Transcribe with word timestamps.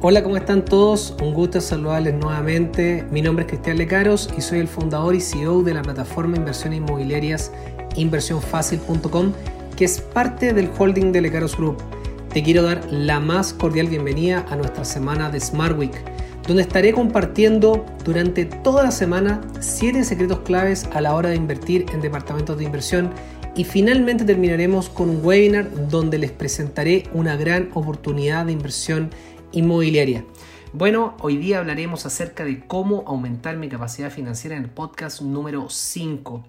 Hola, 0.00 0.22
¿cómo 0.22 0.36
están 0.36 0.64
todos? 0.64 1.16
Un 1.20 1.34
gusto 1.34 1.60
saludarles 1.60 2.14
nuevamente. 2.14 3.04
Mi 3.10 3.20
nombre 3.20 3.44
es 3.44 3.48
Cristian 3.48 3.78
Lecaros 3.78 4.30
y 4.38 4.42
soy 4.42 4.60
el 4.60 4.68
fundador 4.68 5.12
y 5.16 5.20
CEO 5.20 5.64
de 5.64 5.74
la 5.74 5.82
plataforma 5.82 6.36
inversiones 6.36 6.78
inmobiliarias 6.78 7.50
inversionfacil.com, 7.96 9.32
que 9.76 9.84
es 9.84 10.00
parte 10.00 10.52
del 10.52 10.70
holding 10.78 11.10
de 11.10 11.20
Lecaros 11.20 11.56
Group. 11.56 11.78
Te 12.32 12.44
quiero 12.44 12.62
dar 12.62 12.86
la 12.92 13.18
más 13.18 13.52
cordial 13.52 13.88
bienvenida 13.88 14.46
a 14.48 14.54
nuestra 14.54 14.84
semana 14.84 15.30
de 15.30 15.40
Smart 15.40 15.76
Week, 15.76 16.00
donde 16.46 16.62
estaré 16.62 16.92
compartiendo 16.92 17.84
durante 18.04 18.44
toda 18.44 18.84
la 18.84 18.92
semana 18.92 19.40
7 19.58 20.04
secretos 20.04 20.38
claves 20.44 20.88
a 20.92 21.00
la 21.00 21.12
hora 21.16 21.30
de 21.30 21.34
invertir 21.34 21.86
en 21.92 22.00
departamentos 22.00 22.56
de 22.56 22.62
inversión 22.62 23.10
y 23.56 23.64
finalmente 23.64 24.24
terminaremos 24.24 24.88
con 24.88 25.10
un 25.10 25.26
webinar 25.26 25.88
donde 25.88 26.18
les 26.18 26.30
presentaré 26.30 27.08
una 27.12 27.36
gran 27.36 27.70
oportunidad 27.74 28.46
de 28.46 28.52
inversión 28.52 29.10
inmobiliaria. 29.52 30.24
Bueno, 30.72 31.16
hoy 31.20 31.36
día 31.36 31.58
hablaremos 31.58 32.04
acerca 32.04 32.44
de 32.44 32.66
cómo 32.66 33.04
aumentar 33.06 33.56
mi 33.56 33.68
capacidad 33.68 34.10
financiera 34.10 34.56
en 34.56 34.64
el 34.64 34.70
podcast 34.70 35.22
número 35.22 35.70
5. 35.70 36.44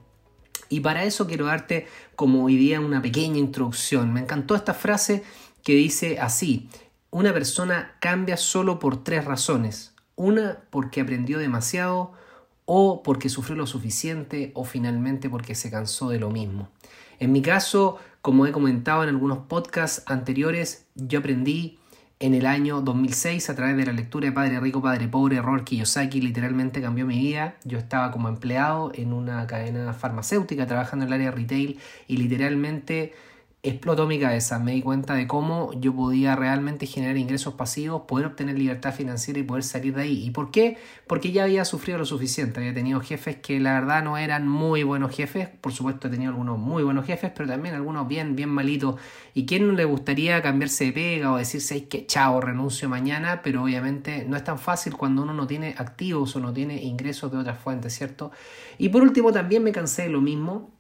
Y 0.68 0.82
para 0.82 1.04
eso 1.04 1.26
quiero 1.26 1.46
darte 1.46 1.88
como 2.16 2.44
hoy 2.44 2.58
día 2.58 2.80
una 2.80 3.02
pequeña 3.02 3.38
introducción. 3.38 4.14
Me 4.14 4.20
encantó 4.20 4.56
esta 4.56 4.74
frase 4.74 5.24
que 5.64 5.74
dice 5.74 6.20
así, 6.20 6.70
una 7.12 7.34
persona 7.34 7.96
cambia 8.00 8.38
solo 8.38 8.78
por 8.78 9.04
tres 9.04 9.26
razones. 9.26 9.96
Una 10.16 10.60
porque 10.70 11.02
aprendió 11.02 11.40
demasiado, 11.40 12.12
o 12.66 13.02
porque 13.02 13.30
sufrió 13.30 13.56
lo 13.56 13.66
suficiente, 13.66 14.52
o 14.54 14.64
finalmente 14.64 15.30
porque 15.30 15.56
se 15.56 15.72
cansó 15.72 16.10
de 16.10 16.20
lo 16.20 16.30
mismo. 16.30 16.70
En 17.20 17.32
mi 17.32 17.42
caso, 17.42 17.98
como 18.22 18.46
he 18.46 18.52
comentado 18.52 19.02
en 19.04 19.10
algunos 19.10 19.40
podcasts 19.40 20.04
anteriores, 20.06 20.86
yo 20.94 21.20
aprendí 21.20 21.79
en 22.20 22.34
el 22.34 22.46
año 22.46 22.82
2006 22.82 23.50
a 23.50 23.56
través 23.56 23.78
de 23.78 23.86
la 23.86 23.94
lectura 23.94 24.26
de 24.26 24.34
Padre 24.34 24.60
Rico, 24.60 24.82
Padre 24.82 25.08
Pobre, 25.08 25.42
Robert 25.42 25.64
Kiyosaki, 25.64 26.20
literalmente 26.20 26.82
cambió 26.82 27.06
mi 27.06 27.18
vida. 27.18 27.56
Yo 27.64 27.78
estaba 27.78 28.12
como 28.12 28.28
empleado 28.28 28.92
en 28.94 29.14
una 29.14 29.48
cadena 29.48 29.94
farmacéutica 29.94 30.68
trabajando 30.68 31.06
en 31.06 31.14
el 31.14 31.14
área 31.14 31.32
retail 31.32 31.80
y 32.08 32.18
literalmente 32.18 33.14
explotó 33.62 34.08
mi 34.08 34.20
cabeza. 34.20 34.58
Me 34.58 34.72
di 34.72 34.82
cuenta 34.82 35.16
de 35.16 35.28
cómo 35.28 35.74
yo 35.74 35.94
podía 35.94 36.36
realmente 36.36 36.86
generar 36.86 37.18
ingresos 37.18 37.56
pasivos, 37.56 38.04
poder 38.08 38.28
obtener 38.28 38.58
libertad 38.58 38.94
financiera 38.94 39.40
y 39.40 39.44
poder 39.44 39.64
salir 39.64 39.96
de 39.96 40.04
ahí. 40.04 40.26
¿Y 40.26 40.32
por 40.32 40.50
qué? 40.52 40.78
Porque 41.08 41.32
ya 41.34 41.44
había 41.44 41.66
sufrido 41.66 42.00
lo 42.00 42.06
suficiente. 42.06 42.62
Había 42.62 42.74
tenido 42.74 43.02
jefes 43.02 43.38
que 43.38 43.60
la 43.60 43.74
verdad 43.74 44.04
no 44.04 44.18
eran 44.18 44.48
muy 44.48 44.84
buenos 44.84 45.14
jefes. 45.14 45.50
Por 45.50 45.74
supuesto 45.74 46.08
he 46.08 46.12
tenido 46.12 46.32
algunos 46.32 46.58
muy 46.58 46.84
buenos 46.84 47.06
jefes, 47.06 47.32
pero 47.36 47.50
también 47.50 47.76
algunos 47.76 48.08
bien, 48.08 48.36
bien 48.36 48.50
malitos. 48.50 48.96
¿Y 49.34 49.46
quién 49.46 49.68
no 49.68 49.74
le 49.74 49.84
gustaría 49.84 50.42
cambiarse 50.42 50.86
de 50.86 50.92
pega 50.94 51.32
o 51.34 51.38
decirse 51.38 51.88
que 51.90 52.06
chao, 52.06 52.40
renuncio 52.40 52.88
mañana? 52.88 53.42
Pero 53.44 53.64
obviamente 53.64 54.26
no 54.26 54.38
es 54.38 54.44
tan 54.46 54.58
fácil 54.58 54.96
cuando 54.96 55.24
uno 55.24 55.34
no 55.34 55.48
tiene 55.48 55.76
activos 55.78 56.34
o 56.36 56.40
no 56.40 56.54
tiene 56.54 56.82
ingresos 56.82 57.30
de 57.32 57.38
otras 57.38 57.60
fuentes, 57.60 57.94
¿cierto? 57.94 58.32
Y 58.78 58.88
por 58.88 59.02
último 59.02 59.34
también 59.34 59.64
me 59.64 59.74
cansé 59.74 60.04
de 60.04 60.10
lo 60.10 60.22
mismo 60.22 60.79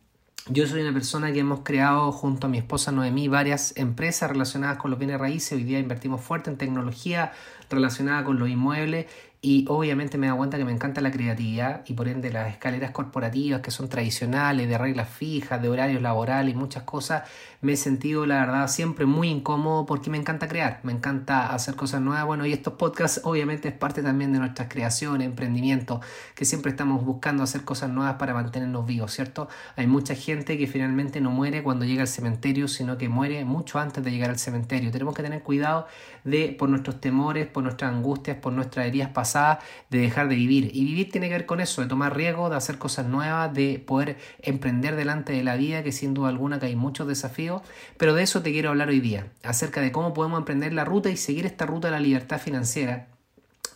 yo 0.52 0.66
soy 0.66 0.81
una 0.81 0.94
persona 0.94 1.31
que 1.31 1.39
hemos 1.39 1.59
creado 1.59 2.11
junto 2.11 2.47
a 2.47 2.50
mi 2.50 2.58
esposa 2.58 2.92
Noemí 2.92 3.28
varias 3.28 3.78
empresas 3.78 4.31
relacionadas 4.31 4.78
con 4.78 4.89
los 4.89 5.00
bienes 5.00 5.19
raíces. 5.19 5.52
Hoy 5.52 5.64
día 5.64 5.78
invertimos 5.78 6.22
fuerte 6.22 6.50
en 6.50 6.58
tecnología 6.58 7.33
relacionada 7.69 8.23
con 8.23 8.39
los 8.39 8.50
inmuebles 8.50 9.06
y 9.41 9.65
obviamente 9.69 10.17
me 10.17 10.27
da 10.27 10.35
cuenta 10.35 10.57
que 10.57 10.65
me 10.65 10.73
encanta 10.73 10.99
la 10.99 11.11
creatividad 11.11 11.83
y 11.87 11.93
por 11.93 12.09
ende 12.09 12.29
las 12.29 12.49
escaleras 12.49 12.91
corporativas 12.91 13.61
que 13.61 13.71
son 13.71 13.87
tradicionales, 13.87 14.67
de 14.67 14.77
reglas 14.77 15.07
fijas, 15.07 15.61
de 15.61 15.69
horarios 15.69 16.01
laborales 16.01 16.53
y 16.53 16.57
muchas 16.57 16.83
cosas, 16.83 17.23
me 17.61 17.73
he 17.73 17.77
sentido 17.77 18.25
la 18.25 18.41
verdad 18.41 18.67
siempre 18.67 19.05
muy 19.05 19.29
incómodo 19.29 19.85
porque 19.85 20.09
me 20.09 20.17
encanta 20.17 20.49
crear, 20.49 20.81
me 20.83 20.91
encanta 20.91 21.53
hacer 21.53 21.75
cosas 21.75 22.01
nuevas. 22.01 22.25
Bueno, 22.25 22.45
y 22.45 22.51
estos 22.51 22.73
podcasts 22.73 23.22
obviamente 23.23 23.69
es 23.69 23.73
parte 23.73 24.03
también 24.03 24.33
de 24.33 24.39
nuestras 24.39 24.67
creaciones, 24.67 25.25
emprendimientos, 25.25 26.01
que 26.35 26.44
siempre 26.44 26.72
estamos 26.72 27.05
buscando 27.05 27.41
hacer 27.41 27.63
cosas 27.63 27.89
nuevas 27.89 28.16
para 28.16 28.33
mantenernos 28.33 28.85
vivos, 28.85 29.13
¿cierto? 29.13 29.47
Hay 29.78 29.88
mucha 29.88 30.16
gente 30.16 30.57
que 30.57 30.67
finalmente 30.67 31.22
no 31.22 31.31
muere 31.31 31.63
cuando 31.63 31.85
llega 31.85 32.01
al 32.01 32.09
cementerio, 32.09 32.67
sino 32.67 32.97
que 32.97 33.07
muere 33.07 33.45
mucho 33.45 33.79
antes 33.79 34.03
de 34.03 34.11
llegar 34.11 34.31
al 34.31 34.39
cementerio. 34.39 34.91
Tenemos 34.91 35.16
que 35.16 35.23
tener 35.23 35.44
cuidado 35.44 35.88
de 36.25 36.53
por 36.59 36.67
nuestros 36.67 36.99
temores, 36.99 37.47
por 37.47 37.63
nuestras 37.63 37.94
angustias, 37.94 38.35
por 38.35 38.51
nuestras 38.51 38.85
heridas 38.85 39.11
pasadas 39.11 39.28
de 39.34 40.00
dejar 40.00 40.28
de 40.29 40.35
vivir. 40.35 40.72
Y 40.73 40.85
vivir 40.85 41.12
tiene 41.12 41.28
que 41.28 41.34
ver 41.34 41.45
con 41.45 41.59
eso, 41.59 41.81
de 41.81 41.88
tomar 41.88 42.16
riesgo, 42.16 42.50
de 42.50 42.56
hacer 42.56 42.78
cosas 42.78 43.06
nuevas, 43.06 43.53
de 43.53 43.84
poder 43.85 44.17
emprender 44.41 44.95
delante 44.95 45.34
de 45.34 45.44
la 45.44 45.56
vida, 45.56 45.84
que 45.84 45.91
sin 45.91 46.13
duda 46.13 46.29
alguna 46.29 46.59
que 46.59 46.67
hay 46.67 46.75
muchos 46.75 47.07
desafíos, 47.07 47.62
pero 47.97 48.13
de 48.13 48.23
eso 48.23 48.41
te 48.41 48.51
quiero 48.51 48.69
hablar 48.69 48.90
hoy 48.90 49.00
día, 49.00 49.28
acerca 49.44 49.81
de 49.81 49.91
cómo 49.91 50.13
podemos 50.13 50.40
emprender 50.40 50.73
la 50.73 50.85
ruta 50.85 51.09
y 51.09 51.17
seguir 51.17 51.45
esta 51.45 51.66
ruta 51.66 51.88
de 51.88 51.91
la 51.91 52.00
libertad 52.00 52.40
financiera. 52.40 53.07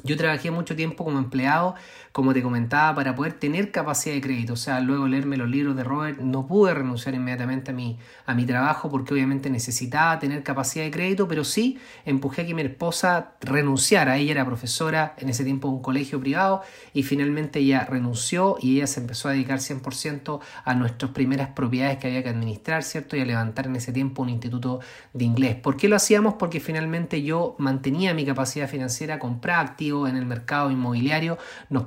Yo 0.03 0.18
trabajé 0.18 0.52
mucho 0.52 0.75
tiempo 0.75 1.06
como 1.06 1.18
empleado 1.18 1.75
como 2.13 2.31
te 2.31 2.44
comentaba, 2.44 2.94
para 2.94 3.16
poder 3.16 3.34
tener 3.34 3.72
capacidad 3.72 4.13
de 4.13 4.22
crédito. 4.22 4.53
O 4.53 4.56
sea, 4.56 4.79
luego 4.79 5.07
leerme 5.07 5.35
los 5.35 5.50
libros 5.50 5.75
de 5.75 5.84
Robert, 5.84 6.19
no 6.19 6.46
pude 6.46 6.72
renunciar 6.72 7.16
inmediatamente 7.16 7.72
a 7.72 7.74
mi, 7.74 7.97
a 8.28 8.35
mi 8.35 8.46
trabajo 8.46 8.90
porque 8.90 9.16
obviamente 9.16 9.50
necesitaba 9.50 10.19
tener 10.19 10.44
capacidad 10.44 10.85
de 10.85 10.91
crédito, 10.91 11.28
pero 11.28 11.44
sí 11.44 11.79
empujé 12.06 12.44
a 12.44 12.46
que 12.46 12.53
mi 12.53 12.62
esposa 12.62 13.31
renunciara. 13.41 14.18
Ella 14.18 14.31
era 14.31 14.46
profesora 14.46 15.16
en 15.18 15.29
ese 15.29 15.44
tiempo 15.44 15.68
en 15.68 15.73
un 15.73 15.81
colegio 15.81 16.19
privado 16.19 16.62
y 16.94 17.02
finalmente 17.02 17.59
ella 17.59 17.84
renunció 17.85 18.57
y 18.62 18.78
ella 18.78 18.85
se 18.85 19.00
empezó 19.00 19.29
a 19.29 19.31
dedicar 19.31 19.57
100% 19.57 20.40
a 20.66 20.73
nuestras 20.75 21.12
primeras 21.12 21.50
propiedades 21.50 21.97
que 21.97 22.07
había 22.07 22.22
que 22.22 22.29
administrar, 22.29 22.84
¿cierto? 22.84 23.18
Y 23.18 23.22
a 23.22 23.25
levantar 23.25 23.66
en 23.66 23.75
ese 23.75 23.91
tiempo 23.91 24.22
un 24.22 24.29
instituto 24.29 24.81
de 25.13 25.25
inglés. 25.25 25.56
¿Por 25.56 25.78
qué 25.78 25.90
lo 25.90 25.96
hacíamos? 25.96 26.35
Porque 26.35 26.59
finalmente 26.59 27.23
yo 27.23 27.56
mantenía 27.57 28.13
mi 28.13 28.23
capacidad 28.23 28.69
financiera, 28.69 29.18
compraba 29.18 29.62
activos 29.62 30.07
en 30.12 30.16
el 30.16 30.28
mercado 30.28 30.69
inmobiliario, 30.69 31.40
nos 31.72 31.85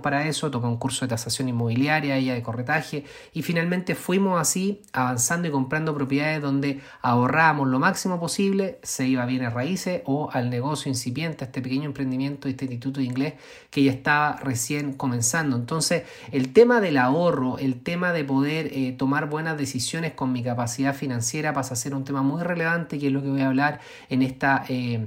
para 0.00 0.26
eso, 0.26 0.50
tomé 0.50 0.68
un 0.68 0.76
curso 0.76 1.04
de 1.04 1.10
tasación 1.10 1.48
inmobiliaria, 1.48 2.16
ella 2.16 2.34
de 2.34 2.42
corretaje 2.42 3.04
y 3.32 3.42
finalmente 3.42 3.94
fuimos 3.94 4.40
así 4.40 4.82
avanzando 4.92 5.48
y 5.48 5.50
comprando 5.50 5.94
propiedades 5.94 6.42
donde 6.42 6.80
ahorrábamos 7.02 7.68
lo 7.68 7.78
máximo 7.78 8.18
posible, 8.20 8.78
se 8.82 9.06
iba 9.06 9.24
bien 9.26 9.44
a 9.44 9.50
raíces 9.50 10.02
o 10.06 10.30
al 10.32 10.50
negocio 10.50 10.88
incipiente, 10.88 11.44
a 11.44 11.46
este 11.46 11.62
pequeño 11.62 11.84
emprendimiento, 11.84 12.48
este 12.48 12.64
instituto 12.64 13.00
de 13.00 13.06
inglés 13.06 13.34
que 13.70 13.82
ya 13.82 13.92
estaba 13.92 14.36
recién 14.36 14.92
comenzando. 14.94 15.56
Entonces 15.56 16.04
el 16.32 16.52
tema 16.52 16.80
del 16.80 16.96
ahorro, 16.96 17.58
el 17.58 17.82
tema 17.82 18.12
de 18.12 18.24
poder 18.24 18.70
eh, 18.72 18.92
tomar 18.92 19.28
buenas 19.28 19.56
decisiones 19.56 20.12
con 20.12 20.32
mi 20.32 20.42
capacidad 20.42 20.94
financiera 20.94 21.52
pasa 21.52 21.74
a 21.74 21.76
ser 21.76 21.94
un 21.94 22.04
tema 22.04 22.22
muy 22.22 22.42
relevante 22.42 22.98
que 22.98 23.08
es 23.08 23.12
lo 23.12 23.22
que 23.22 23.28
voy 23.28 23.42
a 23.42 23.48
hablar 23.48 23.80
en 24.08 24.22
esta... 24.22 24.64
Eh, 24.68 25.06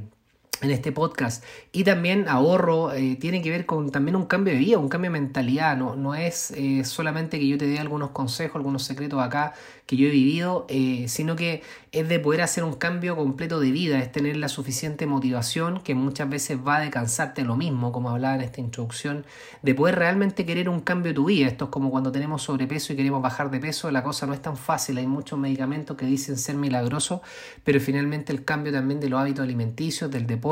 en 0.62 0.72
este 0.72 0.92
podcast. 0.92 1.44
Y 1.72 1.84
también 1.84 2.28
ahorro 2.28 2.94
eh, 2.94 3.18
tiene 3.20 3.42
que 3.42 3.50
ver 3.50 3.66
con 3.66 3.92
también 3.92 4.16
un 4.16 4.26
cambio 4.26 4.54
de 4.54 4.60
vida, 4.60 4.78
un 4.78 4.90
cambio 4.90 5.12
de 5.12 5.20
mentalidad. 5.20 5.78
No, 5.78 5.96
no 5.96 6.16
es 6.16 6.52
eh, 6.52 6.84
solamente 6.84 7.40
que 7.40 7.48
yo 7.48 7.58
te 7.58 7.68
dé 7.68 7.80
algunos 7.80 8.12
consejos, 8.12 8.56
algunos 8.56 8.84
secretos 8.84 9.22
acá 9.22 9.54
que 9.88 9.96
yo 9.96 10.08
he 10.08 10.12
vivido, 10.12 10.66
eh, 10.68 11.06
sino 11.08 11.38
que 11.38 11.64
es 11.94 12.08
de 12.10 12.20
poder 12.20 12.42
hacer 12.42 12.66
un 12.66 12.74
cambio 12.74 13.16
completo 13.16 13.62
de 13.62 13.72
vida, 13.72 13.98
es 14.00 14.12
tener 14.12 14.36
la 14.36 14.50
suficiente 14.50 15.08
motivación 15.08 15.80
que 15.80 15.96
muchas 15.96 16.30
veces 16.30 16.60
va 16.60 16.82
a 16.82 16.90
cansarte 16.92 17.44
lo 17.44 17.56
mismo, 17.56 17.94
como 17.94 18.10
hablaba 18.10 18.36
en 18.36 18.42
esta 18.42 18.60
introducción, 18.60 19.26
de 19.62 19.74
poder 19.74 19.96
realmente 19.96 20.46
querer 20.46 20.68
un 20.68 20.82
cambio 20.82 21.12
de 21.12 21.16
tu 21.16 21.26
vida. 21.26 21.48
Esto 21.48 21.66
es 21.66 21.72
como 21.72 21.90
cuando 21.90 22.12
tenemos 22.12 22.44
sobrepeso 22.44 22.92
y 22.92 22.98
queremos 22.98 23.22
bajar 23.22 23.50
de 23.50 23.62
peso, 23.62 23.90
la 23.90 24.04
cosa 24.04 24.28
no 24.28 24.34
es 24.34 24.42
tan 24.42 24.58
fácil, 24.58 24.98
hay 24.98 25.08
muchos 25.08 25.40
medicamentos 25.40 25.96
que 25.96 26.06
dicen 26.06 26.38
ser 26.38 26.56
milagrosos, 26.56 27.22
pero 27.64 27.80
finalmente 27.80 28.34
el 28.34 28.44
cambio 28.44 28.74
también 28.74 29.00
de 29.00 29.08
los 29.08 29.22
hábitos 29.22 29.44
alimenticios, 29.44 30.12
del 30.12 30.28
deporte, 30.28 30.47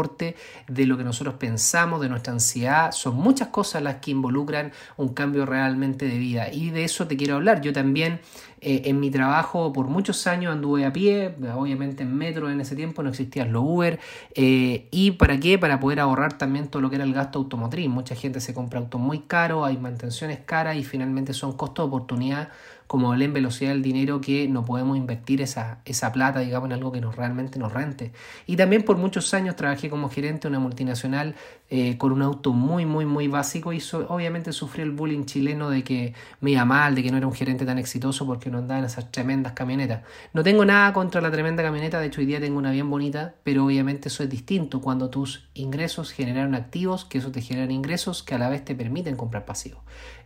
de 0.67 0.85
lo 0.85 0.97
que 0.97 1.03
nosotros 1.03 1.35
pensamos, 1.35 2.01
de 2.01 2.09
nuestra 2.09 2.33
ansiedad, 2.33 2.91
son 2.91 3.15
muchas 3.15 3.49
cosas 3.49 3.81
las 3.81 3.95
que 3.95 4.11
involucran 4.11 4.71
un 4.97 5.09
cambio 5.09 5.45
realmente 5.45 6.07
de 6.07 6.17
vida. 6.17 6.51
Y 6.51 6.71
de 6.71 6.83
eso 6.83 7.07
te 7.07 7.17
quiero 7.17 7.35
hablar. 7.35 7.61
Yo 7.61 7.73
también 7.73 8.19
eh, 8.61 8.83
en 8.85 8.99
mi 8.99 9.11
trabajo 9.11 9.71
por 9.71 9.87
muchos 9.87 10.25
años 10.27 10.51
anduve 10.51 10.85
a 10.85 10.91
pie, 10.91 11.35
obviamente 11.55 12.03
en 12.03 12.15
metro 12.15 12.49
en 12.49 12.59
ese 12.61 12.75
tiempo 12.75 13.03
no 13.03 13.09
existían 13.09 13.51
los 13.51 13.63
Uber. 13.63 13.99
Eh, 14.33 14.87
¿Y 14.91 15.11
para 15.11 15.39
qué? 15.39 15.59
Para 15.59 15.79
poder 15.79 15.99
ahorrar 15.99 16.37
también 16.37 16.67
todo 16.67 16.81
lo 16.81 16.89
que 16.89 16.95
era 16.95 17.05
el 17.05 17.13
gasto 17.13 17.39
automotriz. 17.39 17.87
Mucha 17.89 18.15
gente 18.15 18.39
se 18.39 18.53
compra 18.53 18.79
autos 18.79 18.99
muy 18.99 19.19
caros, 19.19 19.67
hay 19.67 19.77
mantenciones 19.77 20.39
caras 20.39 20.77
y 20.77 20.83
finalmente 20.83 21.33
son 21.33 21.53
costos 21.53 21.85
de 21.85 21.87
oportunidad 21.87 22.49
como 22.87 23.13
el 23.13 23.21
en 23.21 23.33
velocidad 23.33 23.71
del 23.71 23.81
dinero 23.81 24.21
que 24.21 24.47
no 24.47 24.63
podemos 24.63 24.97
invertir 24.97 25.41
esa, 25.41 25.79
esa 25.85 26.11
plata, 26.11 26.39
digamos, 26.39 26.67
en 26.67 26.73
algo 26.73 26.91
que 26.91 27.01
nos 27.01 27.15
realmente 27.15 27.59
nos 27.59 27.73
rente. 27.73 28.11
Y 28.45 28.55
también 28.55 28.83
por 28.83 28.97
muchos 28.97 29.33
años 29.33 29.55
trabajé 29.55 29.89
como 29.89 30.09
gerente 30.09 30.47
de 30.47 30.49
una 30.49 30.59
multinacional 30.59 31.35
eh, 31.69 31.97
con 31.97 32.11
un 32.11 32.21
auto 32.21 32.53
muy, 32.53 32.85
muy, 32.85 33.05
muy 33.05 33.27
básico 33.27 33.73
y 33.73 33.81
obviamente 34.07 34.53
sufrí 34.53 34.83
el 34.83 34.91
bullying 34.91 35.25
chileno 35.25 35.71
de 35.71 35.83
que 35.83 36.13
me 36.39 36.51
iba 36.51 36.63
mal, 36.63 36.93
de 36.93 37.01
que 37.01 37.09
no 37.09 37.17
era 37.17 37.25
un 37.25 37.33
gerente 37.33 37.65
tan 37.65 37.79
exitoso 37.79 38.25
porque 38.27 38.51
no 38.51 38.59
andaba 38.59 38.79
en 38.79 38.85
esas 38.85 39.11
tremendas 39.11 39.53
camionetas. 39.53 40.03
No 40.33 40.43
tengo 40.43 40.63
nada 40.63 40.93
contra 40.93 41.21
la 41.21 41.31
tremenda 41.31 41.63
camioneta, 41.63 41.99
de 41.99 42.07
hecho 42.07 42.21
hoy 42.21 42.27
día 42.27 42.39
tengo 42.39 42.59
una 42.59 42.71
bien 42.71 42.89
bonita, 42.89 43.33
pero 43.43 43.65
obviamente 43.65 44.09
eso 44.09 44.21
es 44.21 44.29
distinto 44.29 44.79
cuando 44.79 45.09
tus 45.09 45.49
ingresos 45.55 46.11
generan 46.11 46.53
activos, 46.53 47.03
que 47.03 47.17
eso 47.17 47.31
te 47.31 47.41
generan 47.41 47.71
ingresos 47.71 48.21
que 48.21 48.35
a 48.35 48.37
la 48.37 48.49
vez 48.49 48.63
te 48.63 48.75
permiten 48.75 49.15
comprar 49.15 49.45
pasivos. 49.45 49.81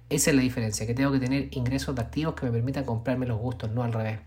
Esa 0.10 0.32
es 0.32 0.36
la 0.36 0.42
diferencia, 0.42 0.88
que 0.88 0.94
tengo 0.96 1.12
que 1.12 1.20
tener 1.20 1.50
ingresos 1.52 1.96
de 1.96 2.02
activos 2.02 2.34
que 2.36 2.46
me 2.46 2.52
permitan 2.52 2.84
comprarme 2.84 3.28
los 3.28 3.40
gustos, 3.40 3.70
no 3.72 3.84
al 3.84 3.94
revés. 3.94 4.20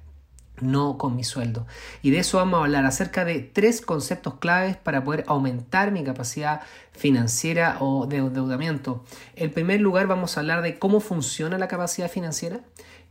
no 0.61 0.97
con 0.99 1.17
mi 1.17 1.25
sueldo. 1.25 1.67
Y 2.03 2.11
de 2.11 2.19
eso 2.19 2.37
vamos 2.39 2.61
a 2.61 2.65
hablar 2.65 2.85
acerca 2.85 3.25
de 3.25 3.41
tres 3.41 3.81
conceptos 3.81 4.35
claves 4.35 4.77
para 4.77 5.03
poder 5.03 5.25
aumentar 5.27 5.91
mi 5.91 6.05
capacidad 6.05 6.61
financiera 6.93 7.79
o 7.81 8.07
de 8.07 8.19
endeudamiento. 8.19 9.03
En 9.35 9.51
primer 9.51 9.81
lugar 9.81 10.07
vamos 10.07 10.37
a 10.37 10.41
hablar 10.41 10.63
de 10.63 10.79
cómo 10.79 11.01
funciona 11.01 11.59
la 11.59 11.69
capacidad 11.69 12.11
financiera. 12.11 12.61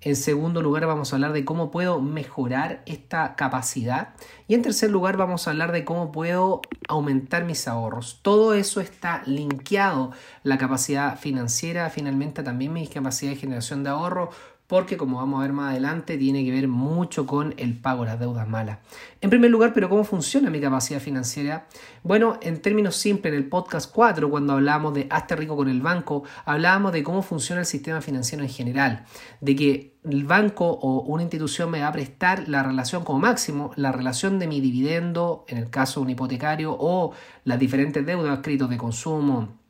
En 0.04 0.16
segundo 0.16 0.64
lugar 0.64 0.88
vamos 0.88 1.14
a 1.14 1.16
hablar 1.16 1.32
de 1.32 1.46
cómo 1.46 1.70
puedo 1.70 2.02
mejorar 2.02 2.82
esta 2.88 3.36
capacidad. 3.36 4.16
Y 4.48 4.56
en 4.56 4.64
tercer 4.64 4.90
lugar 4.90 5.16
vamos 5.16 5.48
a 5.48 5.52
hablar 5.52 5.72
de 5.72 5.86
cómo 5.86 6.12
puedo 6.12 6.62
aumentar 6.88 7.46
mis 7.46 7.68
ahorros. 7.68 8.20
Todo 8.24 8.56
eso 8.56 8.82
está 8.82 9.22
linkeado. 9.28 10.12
La 10.42 10.58
capacidad 10.58 11.20
financiera, 11.20 11.88
finalmente 11.92 12.42
también 12.42 12.74
mi 12.74 12.88
capacidad 12.88 13.32
de 13.32 13.38
generación 13.38 13.84
de 13.84 13.92
ahorro 13.92 14.32
porque 14.72 14.96
como 14.96 15.18
vamos 15.18 15.40
a 15.40 15.42
ver 15.42 15.52
más 15.52 15.72
adelante 15.72 16.18
tiene 16.18 16.46
que 16.46 16.52
ver 16.52 16.70
mucho 16.70 17.26
con 17.26 17.54
el 17.58 17.78
pago 17.78 18.06
de 18.06 18.12
las 18.12 18.20
deudas 18.22 18.48
malas. 18.48 18.80
En 19.20 19.30
primer 19.30 19.52
lugar, 19.52 19.74
pero 19.74 19.90
¿cómo 19.90 20.06
funciona 20.06 20.50
mi 20.50 20.62
capacidad 20.62 21.02
financiera? 21.02 21.68
Bueno, 22.04 22.40
en 22.42 22.62
términos 22.62 22.96
simples, 22.96 23.34
en 23.34 23.38
el 23.38 23.50
podcast 23.50 23.92
4, 23.94 24.30
cuando 24.30 24.54
hablamos 24.54 24.94
de 24.94 25.08
Hazte 25.10 25.36
rico 25.36 25.58
con 25.58 25.68
el 25.68 25.82
banco, 25.82 26.24
hablábamos 26.46 26.94
de 26.94 27.04
cómo 27.04 27.22
funciona 27.22 27.60
el 27.60 27.66
sistema 27.66 28.00
financiero 28.00 28.46
en 28.46 28.50
general, 28.50 29.04
de 29.42 29.58
que 29.58 29.98
el 30.06 30.24
banco 30.24 30.70
o 30.70 31.02
una 31.02 31.24
institución 31.24 31.70
me 31.70 31.82
va 31.82 31.90
a 31.90 31.92
prestar 31.92 32.48
la 32.48 32.64
relación 32.64 33.04
como 33.04 33.20
máximo, 33.20 33.72
la 33.76 33.92
relación 33.92 34.40
de 34.40 34.48
mi 34.48 34.62
dividendo, 34.62 35.44
en 35.50 35.58
el 35.58 35.70
caso 35.70 36.00
de 36.00 36.06
un 36.06 36.10
hipotecario, 36.12 36.78
o 36.80 37.12
las 37.44 37.60
diferentes 37.60 38.06
deudas, 38.06 38.40
créditos 38.42 38.70
de 38.70 38.78
consumo, 38.78 39.61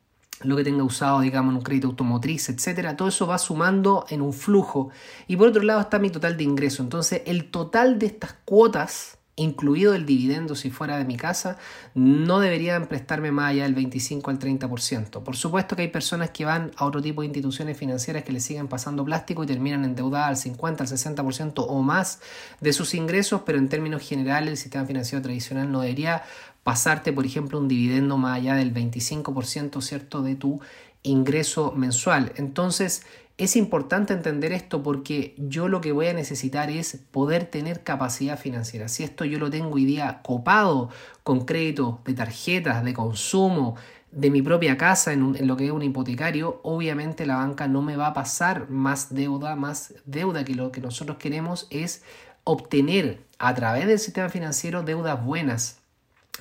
lo 0.44 0.56
que 0.56 0.64
tenga 0.64 0.84
usado, 0.84 1.20
digamos, 1.20 1.52
en 1.52 1.58
un 1.58 1.62
crédito 1.62 1.88
automotriz, 1.88 2.48
etcétera, 2.48 2.96
todo 2.96 3.08
eso 3.08 3.26
va 3.26 3.38
sumando 3.38 4.04
en 4.08 4.22
un 4.22 4.32
flujo. 4.32 4.90
Y 5.26 5.36
por 5.36 5.48
otro 5.48 5.62
lado 5.62 5.80
está 5.80 5.98
mi 5.98 6.10
total 6.10 6.36
de 6.36 6.44
ingreso. 6.44 6.82
Entonces, 6.82 7.22
el 7.26 7.50
total 7.50 7.98
de 7.98 8.06
estas 8.06 8.34
cuotas, 8.44 9.18
incluido 9.36 9.94
el 9.94 10.04
dividendo 10.04 10.54
si 10.54 10.70
fuera 10.70 10.98
de 10.98 11.04
mi 11.04 11.16
casa, 11.16 11.56
no 11.94 12.40
deberían 12.40 12.86
prestarme 12.86 13.32
más 13.32 13.50
allá 13.50 13.62
del 13.64 13.74
25 13.74 14.30
al 14.30 14.38
30%. 14.38 15.22
Por 15.22 15.36
supuesto 15.36 15.74
que 15.74 15.82
hay 15.82 15.88
personas 15.88 16.30
que 16.30 16.44
van 16.44 16.70
a 16.76 16.84
otro 16.84 17.00
tipo 17.00 17.22
de 17.22 17.28
instituciones 17.28 17.76
financieras 17.78 18.24
que 18.24 18.32
le 18.32 18.40
siguen 18.40 18.68
pasando 18.68 19.04
plástico 19.04 19.42
y 19.44 19.46
terminan 19.46 19.84
endeudadas 19.84 20.28
al 20.28 20.36
50, 20.36 20.84
al 20.84 20.90
60% 20.90 21.64
o 21.66 21.82
más 21.82 22.20
de 22.60 22.72
sus 22.72 22.94
ingresos, 22.94 23.42
pero 23.46 23.58
en 23.58 23.68
términos 23.68 24.02
generales 24.06 24.50
el 24.50 24.56
sistema 24.58 24.84
financiero 24.84 25.22
tradicional 25.22 25.72
no 25.72 25.80
debería 25.80 26.22
pasarte, 26.64 27.12
por 27.12 27.26
ejemplo, 27.26 27.58
un 27.58 27.68
dividendo 27.68 28.16
más 28.16 28.38
allá 28.38 28.54
del 28.54 28.72
25%, 28.72 29.80
¿cierto?, 29.80 30.22
de 30.22 30.36
tu 30.36 30.60
ingreso 31.02 31.72
mensual. 31.72 32.32
Entonces, 32.36 33.02
es 33.38 33.56
importante 33.56 34.12
entender 34.12 34.52
esto 34.52 34.82
porque 34.82 35.34
yo 35.36 35.66
lo 35.66 35.80
que 35.80 35.92
voy 35.92 36.06
a 36.06 36.12
necesitar 36.12 36.70
es 36.70 36.98
poder 37.10 37.46
tener 37.46 37.82
capacidad 37.82 38.38
financiera. 38.38 38.88
Si 38.88 39.02
esto 39.02 39.24
yo 39.24 39.38
lo 39.38 39.50
tengo 39.50 39.74
hoy 39.74 39.84
día 39.84 40.20
copado 40.22 40.90
con 41.24 41.44
crédito 41.44 42.00
de 42.04 42.14
tarjetas, 42.14 42.84
de 42.84 42.94
consumo, 42.94 43.74
de 44.12 44.30
mi 44.30 44.42
propia 44.42 44.76
casa 44.76 45.12
en, 45.12 45.34
en, 45.34 45.46
lo 45.46 45.56
que 45.56 45.66
es 45.66 45.72
un 45.72 45.82
hipotecario, 45.82 46.60
obviamente 46.62 47.26
la 47.26 47.36
banca 47.36 47.66
no 47.66 47.82
me 47.82 47.96
va 47.96 48.08
a 48.08 48.14
pasar 48.14 48.68
más 48.68 49.12
deuda, 49.14 49.56
más 49.56 49.94
deuda 50.04 50.44
que 50.44 50.54
lo 50.54 50.70
que 50.70 50.82
nosotros 50.82 51.16
queremos 51.16 51.66
es 51.70 52.02
obtener 52.44 53.24
a 53.38 53.54
través 53.54 53.86
del 53.86 53.98
sistema 53.98 54.28
financiero 54.28 54.82
deudas 54.82 55.24
buenas, 55.24 55.81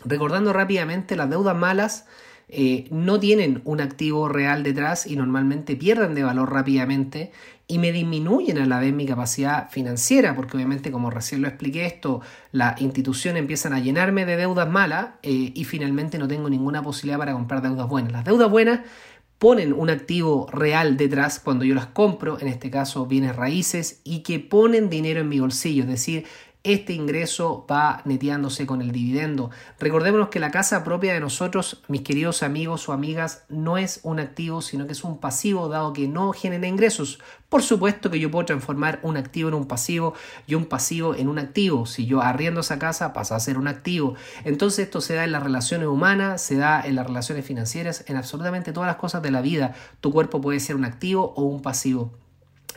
Recordando 0.06 0.54
rápidamente, 0.54 1.16
las 1.16 1.30
deudas 1.30 1.56
malas 1.56 2.06
eh, 2.54 2.88
no 2.92 3.18
tienen 3.20 3.62
un 3.64 3.80
activo 3.80 4.28
real 4.28 4.64
detrás 4.64 5.08
y 5.08 5.16
normalmente 5.16 5.78
pierden 5.78 6.14
de 6.16 6.24
valor 6.24 6.52
rápidamente 6.52 7.32
y 7.66 7.78
me 7.78 7.94
disminuyen 7.94 8.58
a 8.58 8.66
la 8.66 8.80
vez 8.80 8.94
mi 8.94 9.06
capacidad 9.06 9.70
financiera, 9.70 10.36
porque 10.36 10.58
obviamente 10.58 10.92
como 10.92 11.10
recién 11.10 11.42
lo 11.42 11.48
expliqué 11.48 11.86
esto, 11.86 12.20
las 12.52 12.82
instituciones 12.82 13.40
empiezan 13.40 13.72
a 13.72 13.80
llenarme 13.80 14.26
de 14.26 14.36
deudas 14.36 14.70
malas 14.70 15.12
eh, 15.24 15.54
y 15.56 15.64
finalmente 15.64 16.18
no 16.18 16.28
tengo 16.28 16.50
ninguna 16.50 16.84
posibilidad 16.84 17.18
para 17.18 17.32
comprar 17.32 17.62
deudas 17.62 17.88
buenas. 17.88 18.12
Las 18.12 18.26
deudas 18.26 18.52
buenas 18.52 18.82
ponen 19.40 19.72
un 19.72 19.90
activo 19.90 20.48
real 20.52 20.98
detrás 20.98 21.40
cuando 21.40 21.64
yo 21.64 21.74
las 21.74 21.88
compro, 21.88 22.38
en 22.42 22.50
este 22.50 22.70
caso 22.70 23.06
bienes 23.06 23.36
raíces, 23.36 24.02
y 24.04 24.20
que 24.20 24.40
ponen 24.40 24.90
dinero 24.90 25.22
en 25.22 25.30
mi 25.30 25.40
bolsillo, 25.40 25.84
es 25.84 25.90
decir, 25.90 26.26
este 26.64 26.94
ingreso 26.94 27.66
va 27.70 28.02
neteándose 28.06 28.68
con 28.68 28.82
el 28.82 28.92
dividendo. 28.92 29.50
Recordémonos 29.80 30.30
que 30.30 30.40
la 30.40 30.52
casa 30.52 30.84
propia 30.84 31.14
de 31.14 31.20
nosotros, 31.20 31.82
mis 31.88 32.02
queridos 32.02 32.44
amigos 32.44 32.88
o 32.88 32.94
amigas, 32.94 33.46
no 33.50 33.80
es 33.80 34.00
un 34.04 34.20
activo, 34.20 34.62
sino 34.62 34.86
que 34.86 34.92
es 34.92 35.04
un 35.04 35.18
pasivo, 35.20 35.70
dado 35.70 35.92
que 35.94 36.08
no 36.08 36.34
genera 36.34 36.68
ingresos. 36.68 37.20
Por 37.50 37.64
supuesto 37.64 38.12
que 38.12 38.20
yo 38.20 38.30
puedo 38.30 38.46
transformar 38.46 39.00
un 39.02 39.18
activo 39.18 39.50
en 39.50 39.56
un 39.56 39.66
pasivo 39.66 40.14
y 40.46 40.54
un 40.54 40.66
pasivo 40.66 41.16
en 41.16 41.30
un 41.30 41.40
activo. 41.40 41.88
Si 41.88 42.06
yo 42.06 42.22
arriendo 42.22 42.62
esa 42.62 42.78
casa, 42.78 43.12
pasa 43.12 43.36
a 43.36 43.40
ser 43.40 43.58
un 43.58 43.68
activo. 43.68 44.16
Entonces 44.46 44.86
esto 44.86 45.02
se 45.02 45.16
da 45.16 45.24
en 45.24 45.32
las 45.32 45.44
relaciones 45.44 45.88
humanas, 45.88 46.42
se 46.42 46.58
da 46.58 46.82
en 46.82 46.96
las 46.96 47.08
relaciones 47.08 47.44
financieras, 47.44 48.06
en 48.08 48.18
absolutamente 48.18 48.72
todas 48.72 48.88
las 48.88 48.98
cosas 48.98 49.24
de 49.24 49.32
la 49.32 49.42
vida. 49.42 49.74
Tu 50.00 50.12
cuerpo 50.12 50.42
puede 50.42 50.60
ser 50.60 50.76
un 50.76 50.86
activo 50.86 51.34
o 51.36 51.44
un 51.44 51.62
pasivo. 51.64 52.21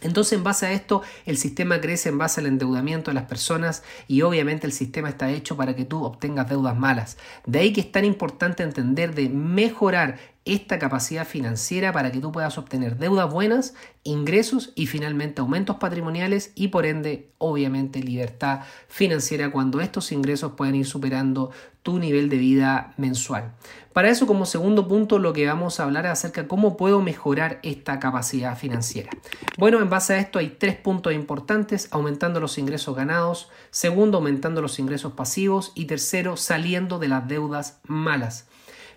Entonces, 0.05 0.35
en 0.35 0.45
base 0.45 0.67
a 0.67 0.73
esto, 0.73 1.03
el 1.27 1.37
sistema 1.37 1.81
crece 1.81 2.11
en 2.11 2.19
base 2.19 2.41
al 2.41 2.47
endeudamiento 2.47 3.11
de 3.11 3.15
las 3.15 3.25
personas 3.25 3.83
y 4.07 4.23
obviamente 4.23 4.67
el 4.67 4.73
sistema 4.73 5.09
está 5.09 5.31
hecho 5.31 5.57
para 5.57 5.75
que 5.75 5.85
tú 5.85 6.05
obtengas 6.05 6.49
deudas 6.49 6.77
malas. 6.77 7.17
De 7.47 7.59
ahí 7.59 7.73
que 7.73 7.81
es 7.81 7.91
tan 7.91 8.05
importante 8.05 8.63
entender 8.63 9.15
de 9.15 9.29
mejorar 9.29 10.19
esta 10.45 10.79
capacidad 10.79 11.27
financiera 11.27 11.93
para 11.93 12.13
que 12.13 12.21
tú 12.21 12.31
puedas 12.31 12.59
obtener 12.59 12.99
deudas 12.99 13.33
buenas, 13.33 13.75
ingresos 14.03 14.73
y 14.75 14.87
finalmente 14.87 15.41
aumentos 15.41 15.77
patrimoniales 15.77 16.53
y 16.55 16.69
por 16.69 16.85
ende 16.85 17.31
obviamente 17.39 18.03
libertad 18.03 18.61
financiera 18.89 19.51
cuando 19.51 19.81
estos 19.81 20.13
ingresos 20.13 20.53
pueden 20.53 20.75
ir 20.75 20.87
superando 20.87 21.51
tu 21.83 21.99
nivel 21.99 22.29
de 22.29 22.37
vida 22.37 22.93
mensual. 22.99 23.55
Para 23.95 24.11
eso 24.11 24.27
como 24.27 24.45
segundo 24.45 24.89
punto 24.89 25.19
lo 25.19 25.33
que 25.33 25.47
vamos 25.47 25.79
a 25.79 25.85
hablar 25.85 26.05
es 26.07 26.13
acerca 26.13 26.43
de 26.43 26.49
cómo 26.49 26.77
puedo 26.77 27.01
mejorar 27.01 27.61
esta 27.63 27.99
capacidad 27.99 28.59
financiera. 28.59 29.11
Bueno, 29.57 29.81
en 29.81 29.89
base 29.89 30.15
a 30.15 30.19
esto 30.19 30.39
hay 30.39 30.57
tres 30.59 30.77
puntos 30.77 31.15
importantes, 31.15 31.89
aumentando 31.91 32.41
los 32.41 32.59
ingresos 32.59 32.97
ganados, 32.97 33.51
segundo, 33.71 34.19
aumentando 34.19 34.61
los 34.61 34.79
ingresos 34.79 35.13
pasivos 35.13 35.73
y 35.75 35.85
tercero, 35.85 36.37
saliendo 36.37 36.99
de 36.99 37.09
las 37.09 37.29
deudas 37.29 37.81
malas. 37.87 38.49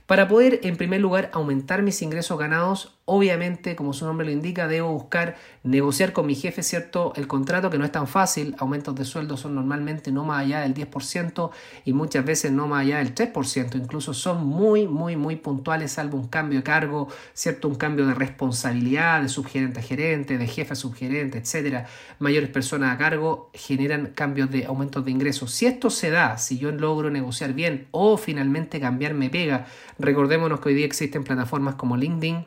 Para 0.07 0.30
poder, 0.30 0.62
en 0.63 0.77
primer 0.77 1.01
lugar, 1.01 1.30
aumentar 1.33 1.83
mis 1.83 2.01
ingresos 2.01 2.39
ganados, 2.39 2.96
obviamente, 3.09 3.75
como 3.75 3.94
su 3.94 4.06
nombre 4.06 4.25
lo 4.25 4.31
indica, 4.31 4.68
debo 4.68 4.92
buscar 4.92 5.38
negociar 5.63 6.13
con 6.13 6.25
mi 6.25 6.36
jefe, 6.36 6.62
¿cierto? 6.62 7.13
El 7.15 7.27
contrato 7.27 7.69
que 7.69 7.77
no 7.77 7.86
es 7.86 7.92
tan 7.92 8.07
fácil, 8.07 8.56
aumentos 8.59 8.95
de 8.95 9.06
sueldo 9.06 9.37
son 9.37 9.56
normalmente 9.56 10.11
no 10.11 10.23
más 10.23 10.45
allá 10.45 10.61
del 10.61 10.73
10% 10.73 11.49
y 11.85 11.94
muchas 11.94 12.26
veces 12.26 12.52
no 12.52 12.68
más 12.68 12.81
allá 12.81 12.97
del 12.97 13.16
3%, 13.16 13.76
incluso 13.76 14.14
son 14.14 14.45
muy, 14.45 14.87
muy, 14.87 15.16
muy 15.16 15.37
puntuales, 15.37 15.94
salvo 15.94 16.18
un 16.18 16.28
cambio 16.28 16.59
de 16.59 16.64
cargo, 16.64 17.07
¿cierto? 17.33 17.68
Un 17.68 17.76
cambio 17.76 18.06
de 18.06 18.14
responsabilidad 18.14 19.21
de 19.21 19.30
subgerente 19.30 19.80
a 19.80 19.83
gerente, 19.83 20.37
de 20.37 20.47
jefe 20.47 20.73
a 20.73 20.76
subgerente, 20.76 21.37
etcétera. 21.37 21.87
Mayores 22.19 22.49
personas 22.49 22.94
a 22.94 22.97
cargo 22.97 23.49
generan 23.54 24.07
cambios 24.07 24.52
de 24.52 24.66
aumentos 24.66 25.04
de 25.06 25.11
ingresos. 25.11 25.52
Si 25.52 25.66
esto 25.66 25.90
se 25.90 26.09
da, 26.09 26.37
si 26.37 26.57
yo 26.57 26.71
logro 26.71 27.09
negociar 27.09 27.54
bien 27.54 27.87
o 27.92 28.18
finalmente 28.18 28.80
cambiarme 28.80 29.30
pega, 29.30 29.66
Recordémonos 29.99 30.59
que 30.59 30.69
hoy 30.69 30.76
día 30.76 30.85
existen 30.85 31.23
plataformas 31.23 31.76
como 31.76 31.97
LinkedIn, 31.97 32.45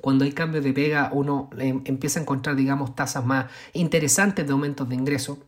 cuando 0.00 0.24
hay 0.24 0.32
cambios 0.32 0.64
de 0.64 0.72
pega 0.72 1.10
uno 1.12 1.50
em, 1.58 1.82
empieza 1.84 2.18
a 2.18 2.22
encontrar, 2.22 2.56
digamos, 2.56 2.94
tasas 2.94 3.24
más 3.24 3.46
interesantes 3.72 4.46
de 4.46 4.52
aumentos 4.52 4.88
de 4.88 4.94
ingresos 4.94 5.38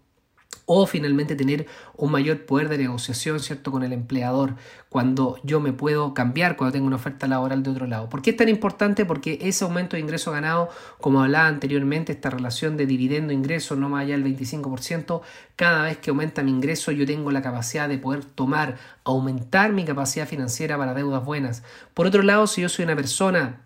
o 0.67 0.87
finalmente 0.87 1.35
tener 1.35 1.67
un 1.97 2.11
mayor 2.11 2.47
poder 2.47 2.69
de 2.69 2.79
negociación, 2.79 3.41
¿cierto?, 3.41 3.71
con 3.71 3.83
el 3.83 3.93
empleador 3.93 4.55
cuando 4.89 5.37
yo 5.43 5.61
me 5.61 5.73
puedo 5.73 6.15
cambiar, 6.15 6.57
cuando 6.57 6.73
tengo 6.73 6.87
una 6.87 6.97
oferta 6.97 7.27
laboral 7.27 7.63
de 7.63 7.71
otro 7.71 7.87
lado. 7.87 8.09
¿Por 8.09 8.23
qué 8.23 8.31
es 8.31 8.37
tan 8.37 8.49
importante? 8.49 9.05
Porque 9.05 9.39
ese 9.43 9.65
aumento 9.65 9.97
de 9.97 10.03
ingreso 10.03 10.31
ganado, 10.31 10.69
como 11.01 11.23
hablaba 11.23 11.49
anteriormente, 11.49 12.13
esta 12.13 12.31
relación 12.31 12.77
de 12.77 12.87
dividendo-ingreso 12.87 13.75
no 13.77 13.89
más 13.89 14.03
allá 14.03 14.17
del 14.17 14.25
25%, 14.25 15.23
cada 15.57 15.85
vez 15.85 15.99
que 15.99 16.11
aumenta 16.11 16.43
mi 16.43 16.51
ingreso 16.51 16.93
yo 16.93 17.07
tengo 17.07 17.31
la 17.31 17.43
capacidad 17.43 17.89
de 17.89 17.99
poder 17.99 18.25
tomar, 18.25 18.77
aumentar 19.05 19.73
mi 19.73 19.85
capacidad 19.85 20.29
financiera 20.29 20.79
para 20.79 20.95
deudas 20.95 21.25
buenas. 21.25 21.63
Por 21.95 22.07
otro 22.07 22.23
lado, 22.23 22.47
si 22.47 22.63
yo 22.63 22.69
soy 22.69 22.85
una 22.85 22.97
persona 22.97 23.61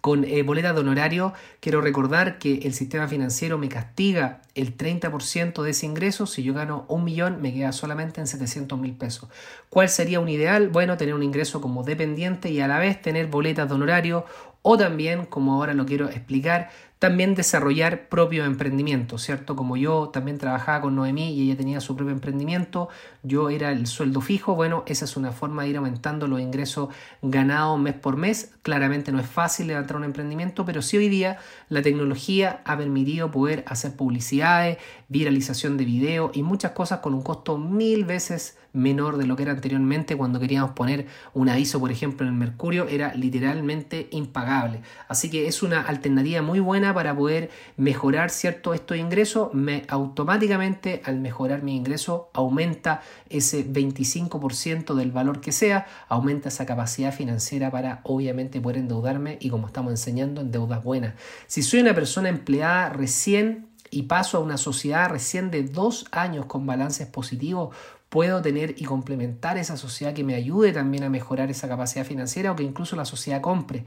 con 0.00 0.24
eh, 0.24 0.42
boleta 0.42 0.72
de 0.72 0.80
honorario, 0.80 1.32
quiero 1.60 1.80
recordar 1.80 2.38
que 2.38 2.60
el 2.62 2.74
sistema 2.74 3.08
financiero 3.08 3.58
me 3.58 3.68
castiga 3.68 4.42
el 4.54 4.76
30% 4.76 5.62
de 5.62 5.70
ese 5.70 5.86
ingreso. 5.86 6.26
Si 6.26 6.42
yo 6.42 6.54
gano 6.54 6.86
un 6.88 7.04
millón, 7.04 7.42
me 7.42 7.52
queda 7.52 7.72
solamente 7.72 8.20
en 8.20 8.26
700 8.26 8.78
mil 8.78 8.94
pesos. 8.94 9.28
¿Cuál 9.68 9.88
sería 9.88 10.20
un 10.20 10.28
ideal? 10.28 10.68
Bueno, 10.68 10.96
tener 10.96 11.14
un 11.14 11.22
ingreso 11.22 11.60
como 11.60 11.82
dependiente 11.82 12.50
y 12.50 12.60
a 12.60 12.68
la 12.68 12.78
vez 12.78 13.00
tener 13.02 13.26
boletas 13.26 13.68
de 13.68 13.74
honorario 13.74 14.24
o 14.62 14.76
también, 14.76 15.24
como 15.24 15.54
ahora 15.54 15.74
lo 15.74 15.86
quiero 15.86 16.08
explicar, 16.08 16.70
también 17.00 17.34
desarrollar 17.34 18.10
propio 18.10 18.44
emprendimiento, 18.44 19.16
¿cierto? 19.16 19.56
Como 19.56 19.78
yo 19.78 20.10
también 20.10 20.36
trabajaba 20.36 20.82
con 20.82 20.94
Noemí 20.94 21.32
y 21.32 21.44
ella 21.44 21.56
tenía 21.56 21.80
su 21.80 21.96
propio 21.96 22.12
emprendimiento, 22.12 22.90
yo 23.22 23.48
era 23.48 23.72
el 23.72 23.86
sueldo 23.86 24.20
fijo, 24.20 24.54
bueno, 24.54 24.84
esa 24.86 25.06
es 25.06 25.16
una 25.16 25.32
forma 25.32 25.62
de 25.62 25.70
ir 25.70 25.76
aumentando 25.78 26.28
los 26.28 26.42
ingresos 26.42 26.90
ganados 27.22 27.80
mes 27.80 27.94
por 27.94 28.18
mes. 28.18 28.52
Claramente 28.60 29.12
no 29.12 29.18
es 29.18 29.26
fácil 29.26 29.68
levantar 29.68 29.96
un 29.96 30.04
emprendimiento, 30.04 30.66
pero 30.66 30.82
sí 30.82 30.98
hoy 30.98 31.08
día 31.08 31.38
la 31.70 31.80
tecnología 31.80 32.60
ha 32.66 32.76
permitido 32.76 33.30
poder 33.30 33.64
hacer 33.66 33.96
publicidades, 33.96 34.76
viralización 35.08 35.78
de 35.78 35.86
video 35.86 36.30
y 36.34 36.42
muchas 36.42 36.72
cosas 36.72 37.00
con 37.00 37.14
un 37.14 37.22
costo 37.22 37.56
mil 37.56 38.04
veces 38.04 38.58
menor 38.72 39.16
de 39.16 39.26
lo 39.26 39.36
que 39.36 39.42
era 39.42 39.52
anteriormente 39.52 40.16
cuando 40.16 40.38
queríamos 40.38 40.72
poner 40.72 41.06
un 41.34 41.48
aviso, 41.48 41.80
por 41.80 41.90
ejemplo, 41.90 42.26
en 42.26 42.32
el 42.32 42.38
Mercurio, 42.38 42.88
era 42.88 43.14
literalmente 43.14 44.08
impagable. 44.12 44.82
Así 45.08 45.30
que 45.30 45.48
es 45.48 45.62
una 45.62 45.80
alternativa 45.80 46.42
muy 46.42 46.60
buena 46.60 46.89
para 46.94 47.14
poder 47.14 47.50
mejorar 47.76 48.30
cierto 48.30 48.74
estos 48.74 48.96
ingresos. 48.96 49.52
Me, 49.54 49.84
automáticamente 49.88 51.02
al 51.04 51.20
mejorar 51.20 51.62
mi 51.62 51.76
ingreso 51.76 52.30
aumenta 52.32 53.02
ese 53.28 53.66
25% 53.66 54.94
del 54.94 55.12
valor 55.12 55.40
que 55.40 55.52
sea, 55.52 55.86
aumenta 56.08 56.48
esa 56.48 56.66
capacidad 56.66 57.12
financiera 57.12 57.70
para 57.70 58.00
obviamente 58.04 58.60
poder 58.60 58.78
endeudarme 58.78 59.38
y 59.40 59.50
como 59.50 59.66
estamos 59.66 59.90
enseñando 59.92 60.40
en 60.40 60.50
deudas 60.50 60.82
buenas. 60.82 61.14
Si 61.46 61.62
soy 61.62 61.80
una 61.80 61.94
persona 61.94 62.28
empleada 62.28 62.90
recién 62.90 63.68
y 63.90 64.02
paso 64.02 64.38
a 64.38 64.40
una 64.40 64.56
sociedad 64.56 65.08
recién 65.10 65.50
de 65.50 65.64
dos 65.64 66.06
años 66.12 66.46
con 66.46 66.66
balances 66.66 67.06
positivos, 67.08 67.74
puedo 68.10 68.42
tener 68.42 68.74
y 68.76 68.84
complementar 68.84 69.56
esa 69.56 69.76
sociedad 69.76 70.12
que 70.12 70.24
me 70.24 70.34
ayude 70.34 70.72
también 70.72 71.04
a 71.04 71.08
mejorar 71.08 71.48
esa 71.48 71.68
capacidad 71.68 72.04
financiera 72.04 72.50
o 72.50 72.56
que 72.56 72.64
incluso 72.64 72.96
la 72.96 73.04
sociedad 73.04 73.40
compre. 73.40 73.84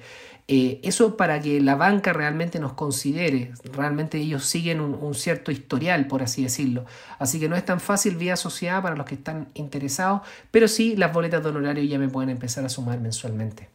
Eh, 0.48 0.80
eso 0.82 1.18
para 1.18 1.42
que 1.42 1.60
la 1.60 1.76
banca 1.76 2.14
realmente 2.14 2.58
nos 2.58 2.72
considere, 2.72 3.52
realmente 3.74 4.18
ellos 4.18 4.46
siguen 4.46 4.80
un, 4.80 5.14
cierto 5.14 5.52
historial, 5.52 6.08
por 6.08 6.24
así 6.24 6.42
decirlo. 6.42 6.86
Así 7.20 7.38
que 7.38 7.50
no 7.50 7.58
es 7.58 7.66
tan 7.66 7.82
fácil 7.82 8.16
vía 8.16 8.38
sociedad 8.38 8.82
para 8.82 8.96
los 8.96 9.06
que 9.06 9.16
están 9.16 9.50
interesados, 9.56 10.22
pero 10.52 10.70
sí 10.70 10.96
las 10.96 11.12
boletas 11.12 11.44
de 11.44 11.50
honorario 11.50 11.84
ya 11.84 12.00
me 12.00 12.08
pueden 12.08 12.30
empezar 12.30 12.64
a 12.64 12.70
sumar 12.70 13.02
mensualmente. 13.02 13.70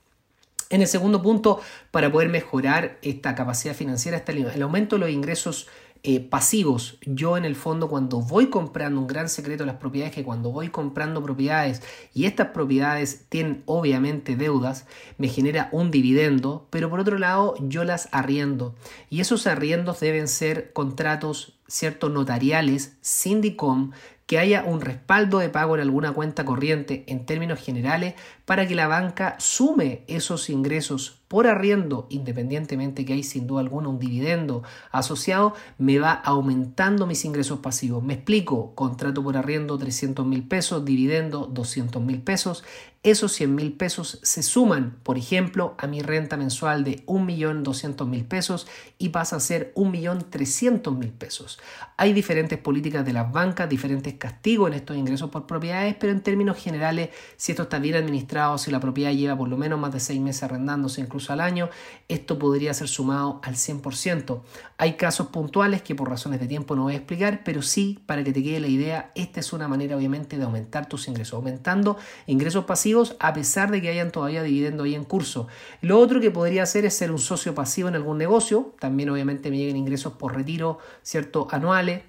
En 0.70 0.82
el 0.82 0.88
segundo 0.88 1.22
punto, 1.22 1.60
para 1.90 2.10
poder 2.12 2.28
mejorar 2.28 2.98
esta 3.02 3.34
capacidad 3.34 3.74
financiera, 3.74 4.18
está 4.18 4.32
el 4.32 4.62
aumento 4.62 4.96
de 4.96 5.00
los 5.00 5.10
ingresos 5.10 5.66
eh, 6.02 6.20
pasivos. 6.20 6.98
Yo 7.06 7.36
en 7.36 7.44
el 7.44 7.56
fondo 7.56 7.88
cuando 7.88 8.20
voy 8.20 8.48
comprando 8.48 9.00
un 9.00 9.06
gran 9.06 9.28
secreto 9.28 9.64
de 9.64 9.68
las 9.68 9.76
propiedades, 9.76 10.14
que 10.14 10.24
cuando 10.24 10.50
voy 10.50 10.68
comprando 10.68 11.22
propiedades 11.22 11.82
y 12.14 12.26
estas 12.26 12.48
propiedades 12.48 13.26
tienen 13.28 13.62
obviamente 13.66 14.36
deudas, 14.36 14.86
me 15.16 15.28
genera 15.28 15.68
un 15.72 15.90
dividendo, 15.90 16.66
pero 16.70 16.88
por 16.88 17.00
otro 17.00 17.18
lado 17.18 17.54
yo 17.60 17.84
las 17.84 18.08
arriendo. 18.12 18.74
Y 19.10 19.20
esos 19.20 19.46
arriendos 19.46 20.00
deben 20.00 20.28
ser 20.28 20.72
contratos, 20.72 21.58
ciertos 21.66 22.10
notariales, 22.10 22.96
sindicom, 23.00 23.92
que 24.28 24.38
haya 24.38 24.62
un 24.62 24.82
respaldo 24.82 25.38
de 25.38 25.48
pago 25.48 25.74
en 25.74 25.80
alguna 25.80 26.12
cuenta 26.12 26.44
corriente 26.44 27.02
en 27.08 27.24
términos 27.24 27.58
generales 27.58 28.14
para 28.48 28.66
que 28.66 28.74
la 28.74 28.86
banca 28.86 29.36
sume 29.38 30.04
esos 30.06 30.48
ingresos 30.48 31.20
por 31.28 31.46
arriendo, 31.46 32.06
independientemente 32.08 33.04
que 33.04 33.12
hay 33.12 33.22
sin 33.22 33.46
duda 33.46 33.60
alguna 33.60 33.90
un 33.90 33.98
dividendo 33.98 34.62
asociado, 34.90 35.52
me 35.76 35.98
va 35.98 36.12
aumentando 36.12 37.06
mis 37.06 37.26
ingresos 37.26 37.58
pasivos. 37.58 38.02
Me 38.02 38.14
explico, 38.14 38.74
contrato 38.74 39.22
por 39.22 39.36
arriendo 39.36 39.76
300 39.76 40.24
mil 40.24 40.48
pesos, 40.48 40.86
dividendo 40.86 41.44
200 41.44 42.02
mil 42.02 42.22
pesos. 42.22 42.64
Esos 43.04 43.32
100 43.32 43.54
mil 43.54 43.72
pesos 43.74 44.18
se 44.22 44.42
suman, 44.42 44.98
por 45.04 45.18
ejemplo, 45.18 45.76
a 45.78 45.86
mi 45.86 46.02
renta 46.02 46.36
mensual 46.36 46.82
de 46.82 47.06
1.200.000 47.06 48.26
pesos 48.26 48.66
y 48.98 49.10
pasa 49.10 49.36
a 49.36 49.40
ser 49.40 49.72
1.300.000 49.76 51.12
pesos. 51.12 51.60
Hay 51.96 52.12
diferentes 52.12 52.58
políticas 52.58 53.06
de 53.06 53.12
las 53.12 53.30
bancas, 53.30 53.68
diferentes 53.68 54.14
castigos 54.14 54.68
en 54.68 54.74
estos 54.74 54.96
ingresos 54.96 55.30
por 55.30 55.46
propiedades, 55.46 55.94
pero 55.94 56.12
en 56.12 56.22
términos 56.22 56.56
generales, 56.56 57.10
si 57.36 57.52
esto 57.52 57.62
está 57.62 57.78
bien 57.78 57.94
administrado, 57.94 58.37
si 58.58 58.70
la 58.70 58.80
propiedad 58.80 59.12
lleva 59.12 59.36
por 59.36 59.48
lo 59.48 59.56
menos 59.56 59.78
más 59.78 59.92
de 59.92 60.00
seis 60.00 60.20
meses 60.20 60.42
arrendándose, 60.42 61.00
incluso 61.00 61.32
al 61.32 61.40
año, 61.40 61.68
esto 62.08 62.38
podría 62.38 62.72
ser 62.72 62.88
sumado 62.88 63.40
al 63.42 63.54
100%. 63.54 64.40
Hay 64.78 64.94
casos 64.94 65.28
puntuales 65.28 65.82
que 65.82 65.94
por 65.94 66.08
razones 66.08 66.40
de 66.40 66.46
tiempo 66.46 66.76
no 66.76 66.84
voy 66.84 66.94
a 66.94 66.96
explicar, 66.96 67.42
pero 67.44 67.62
sí, 67.62 67.98
para 68.06 68.22
que 68.22 68.32
te 68.32 68.42
quede 68.42 68.60
la 68.60 68.68
idea, 68.68 69.12
esta 69.14 69.40
es 69.40 69.52
una 69.52 69.68
manera 69.68 69.96
obviamente 69.96 70.38
de 70.38 70.44
aumentar 70.44 70.88
tus 70.88 71.08
ingresos, 71.08 71.34
aumentando 71.34 71.96
ingresos 72.26 72.64
pasivos 72.64 73.16
a 73.18 73.32
pesar 73.32 73.70
de 73.70 73.82
que 73.82 73.88
hayan 73.88 74.12
todavía 74.12 74.42
dividendo 74.42 74.84
ahí 74.84 74.94
en 74.94 75.04
curso. 75.04 75.48
Lo 75.80 75.98
otro 75.98 76.20
que 76.20 76.30
podría 76.30 76.62
hacer 76.62 76.84
es 76.84 76.94
ser 76.94 77.10
un 77.10 77.18
socio 77.18 77.54
pasivo 77.54 77.88
en 77.88 77.96
algún 77.96 78.18
negocio, 78.18 78.74
también 78.78 79.10
obviamente 79.10 79.50
me 79.50 79.58
lleguen 79.58 79.76
ingresos 79.76 80.12
por 80.12 80.34
retiro, 80.34 80.78
¿cierto? 81.02 81.48
Anuales 81.50 82.02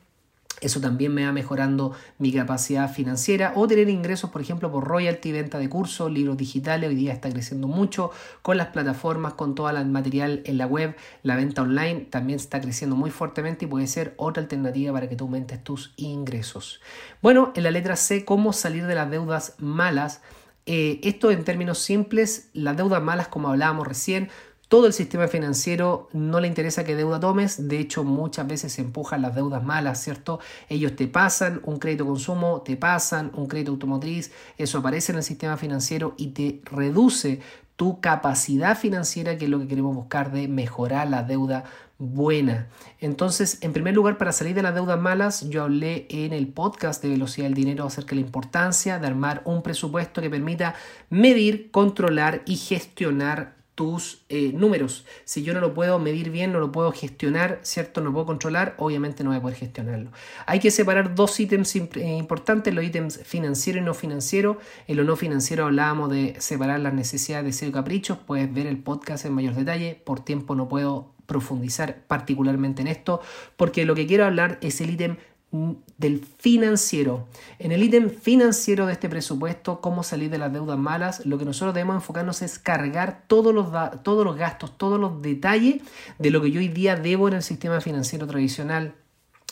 eso 0.62 0.82
también 0.82 1.14
me 1.14 1.26
va 1.26 1.32
mejorando 1.32 1.94
mi 2.18 2.32
capacidad 2.32 2.92
financiera 2.92 3.54
o 3.56 3.68
tener 3.68 3.90
ingresos, 3.90 4.30
por 4.30 4.42
ejemplo, 4.42 4.72
por 4.72 4.86
royalty, 4.86 5.32
venta 5.32 5.60
de 5.60 5.70
cursos, 5.70 6.12
libros 6.12 6.38
digitales. 6.38 6.90
Hoy 6.90 6.96
día 6.96 7.14
está 7.14 7.30
creciendo 7.30 7.68
mucho 7.68 8.12
con 8.42 8.58
las 8.58 8.68
plataformas, 8.68 9.34
con 9.34 9.56
todo 9.56 9.70
el 9.70 9.86
material 9.88 10.42
en 10.46 10.58
la 10.58 10.68
web. 10.68 10.96
La 11.24 11.36
venta 11.36 11.62
online 11.62 12.02
también 12.10 12.40
está 12.40 12.60
creciendo 12.62 12.96
muy 12.96 13.12
fuertemente 13.12 13.66
y 13.66 13.68
puede 13.68 13.88
ser 13.88 14.14
otra 14.18 14.44
alternativa 14.44 14.94
para 14.94 15.10
que 15.10 15.16
tú 15.16 15.26
aumentes 15.26 15.64
tus 15.64 15.94
ingresos. 15.98 16.82
Bueno, 17.22 17.52
en 17.56 17.64
la 17.64 17.72
letra 17.72 17.96
C, 17.96 18.26
cómo 18.26 18.54
salir 18.54 18.86
de 18.86 18.96
las 18.96 19.10
deudas 19.10 19.56
malas. 19.60 20.22
Eh, 20.66 21.00
esto 21.04 21.32
en 21.32 21.44
términos 21.44 21.80
simples, 21.80 22.50
las 22.54 22.78
deudas 22.78 23.02
malas, 23.02 23.28
como 23.28 23.50
hablábamos 23.50 23.88
recién, 23.88 24.30
todo 24.70 24.86
el 24.86 24.94
sistema 24.94 25.28
financiero 25.28 26.10
no 26.14 26.40
le 26.40 26.48
interesa 26.48 26.84
qué 26.84 26.96
deuda 26.96 27.20
tomes, 27.20 27.68
de 27.68 27.80
hecho 27.80 28.04
muchas 28.04 28.48
veces 28.48 28.72
se 28.72 28.82
empujan 28.82 29.24
las 29.24 29.34
deudas 29.34 29.64
malas, 29.64 30.02
¿cierto? 30.02 30.40
Ellos 30.70 30.96
te 30.96 31.08
pasan 31.08 31.60
un 31.66 31.80
crédito 31.80 32.06
consumo, 32.06 32.62
te 32.62 32.78
pasan 32.78 33.32
un 33.34 33.48
crédito 33.48 33.72
automotriz, 33.72 34.32
eso 34.58 34.78
aparece 34.78 35.12
en 35.12 35.18
el 35.18 35.24
sistema 35.24 35.58
financiero 35.58 36.14
y 36.18 36.28
te 36.28 36.62
reduce 36.66 37.42
tu 37.76 38.00
capacidad 38.00 38.78
financiera, 38.78 39.38
que 39.38 39.46
es 39.46 39.52
lo 39.52 39.60
que 39.60 39.68
queremos 39.68 39.96
buscar 39.96 40.32
de 40.32 40.48
mejorar 40.48 41.10
la 41.10 41.24
deuda 41.24 41.64
buena. 41.98 42.68
Entonces, 43.00 43.58
en 43.62 43.74
primer 43.74 43.96
lugar, 43.96 44.18
para 44.18 44.34
salir 44.34 44.54
de 44.54 44.62
las 44.62 44.76
deudas 44.76 45.00
malas, 45.00 45.50
yo 45.50 45.64
hablé 45.64 46.06
en 46.10 46.32
el 46.32 46.48
podcast 46.48 47.02
de 47.02 47.10
Velocidad 47.10 47.48
del 47.48 47.56
Dinero 47.56 47.86
acerca 47.86 48.12
de 48.12 48.22
la 48.22 48.28
importancia 48.28 49.00
de 49.00 49.08
armar 49.08 49.42
un 49.46 49.64
presupuesto 49.64 50.22
que 50.22 50.30
permita 50.30 50.76
medir, 51.10 51.72
controlar 51.72 52.44
y 52.46 52.58
gestionar 52.58 53.59
tus 53.80 54.26
eh, 54.28 54.52
números. 54.54 55.06
Si 55.24 55.42
yo 55.42 55.54
no 55.54 55.62
lo 55.62 55.74
puedo 55.74 56.00
medir 56.00 56.32
bien, 56.32 56.52
no 56.52 56.60
lo 56.60 56.70
puedo 56.70 56.92
gestionar, 56.92 57.62
¿cierto? 57.62 58.02
No 58.02 58.08
lo 58.08 58.14
puedo 58.14 58.26
controlar, 58.26 58.76
obviamente 58.78 59.24
no 59.24 59.30
voy 59.30 59.38
a 59.38 59.42
poder 59.42 59.56
gestionarlo. 59.56 60.12
Hay 60.48 60.60
que 60.60 60.70
separar 60.70 61.16
dos 61.16 61.40
ítems 61.40 61.74
eh, 61.78 62.18
importantes, 62.18 62.74
los 62.74 62.84
ítems 62.84 63.22
financiero 63.24 63.80
y 63.80 63.82
no 63.82 63.94
financiero. 63.94 64.58
En 64.86 64.98
lo 64.98 65.06
no 65.06 65.16
financiero 65.16 65.64
hablábamos 65.64 66.12
de 66.12 66.36
separar 66.40 66.82
las 66.82 66.94
necesidades, 66.94 67.46
deseos 67.46 67.70
y 67.70 67.74
caprichos. 67.74 68.18
Puedes 68.18 68.54
ver 68.54 68.68
el 68.68 68.80
podcast 68.80 69.24
en 69.24 69.32
mayor 69.32 69.56
detalle. 69.56 69.96
Por 70.04 70.26
tiempo 70.26 70.56
no 70.56 70.68
puedo 70.68 71.14
profundizar 71.26 72.04
particularmente 72.08 72.82
en 72.82 72.90
esto, 72.90 73.22
porque 73.56 73.86
lo 73.86 73.96
que 73.96 74.08
quiero 74.08 74.26
hablar 74.26 74.58
es 74.62 74.82
el 74.82 74.90
ítem 74.90 75.16
del 75.52 76.24
financiero. 76.38 77.28
En 77.58 77.72
el 77.72 77.82
ítem 77.82 78.10
financiero 78.10 78.86
de 78.86 78.94
este 78.94 79.10
presupuesto, 79.10 79.82
cómo 79.82 80.04
salir 80.04 80.30
de 80.30 80.38
las 80.38 80.54
deudas 80.54 80.78
malas, 80.78 81.26
lo 81.26 81.38
que 81.38 81.46
nosotros 81.46 81.74
debemos 81.74 81.96
enfocarnos 81.96 82.42
es 82.42 82.60
cargar 82.60 83.24
todos 83.28 83.54
los, 83.54 83.68
todos 84.04 84.24
los 84.24 84.36
gastos, 84.36 84.78
todos 84.78 85.00
los 85.00 85.22
detalles 85.22 85.82
de 86.20 86.30
lo 86.30 86.42
que 86.42 86.52
yo 86.52 86.60
hoy 86.60 86.68
día 86.68 86.96
debo 86.96 87.28
en 87.28 87.36
el 87.36 87.44
sistema 87.44 87.82
financiero 87.82 88.28
tradicional, 88.28 88.94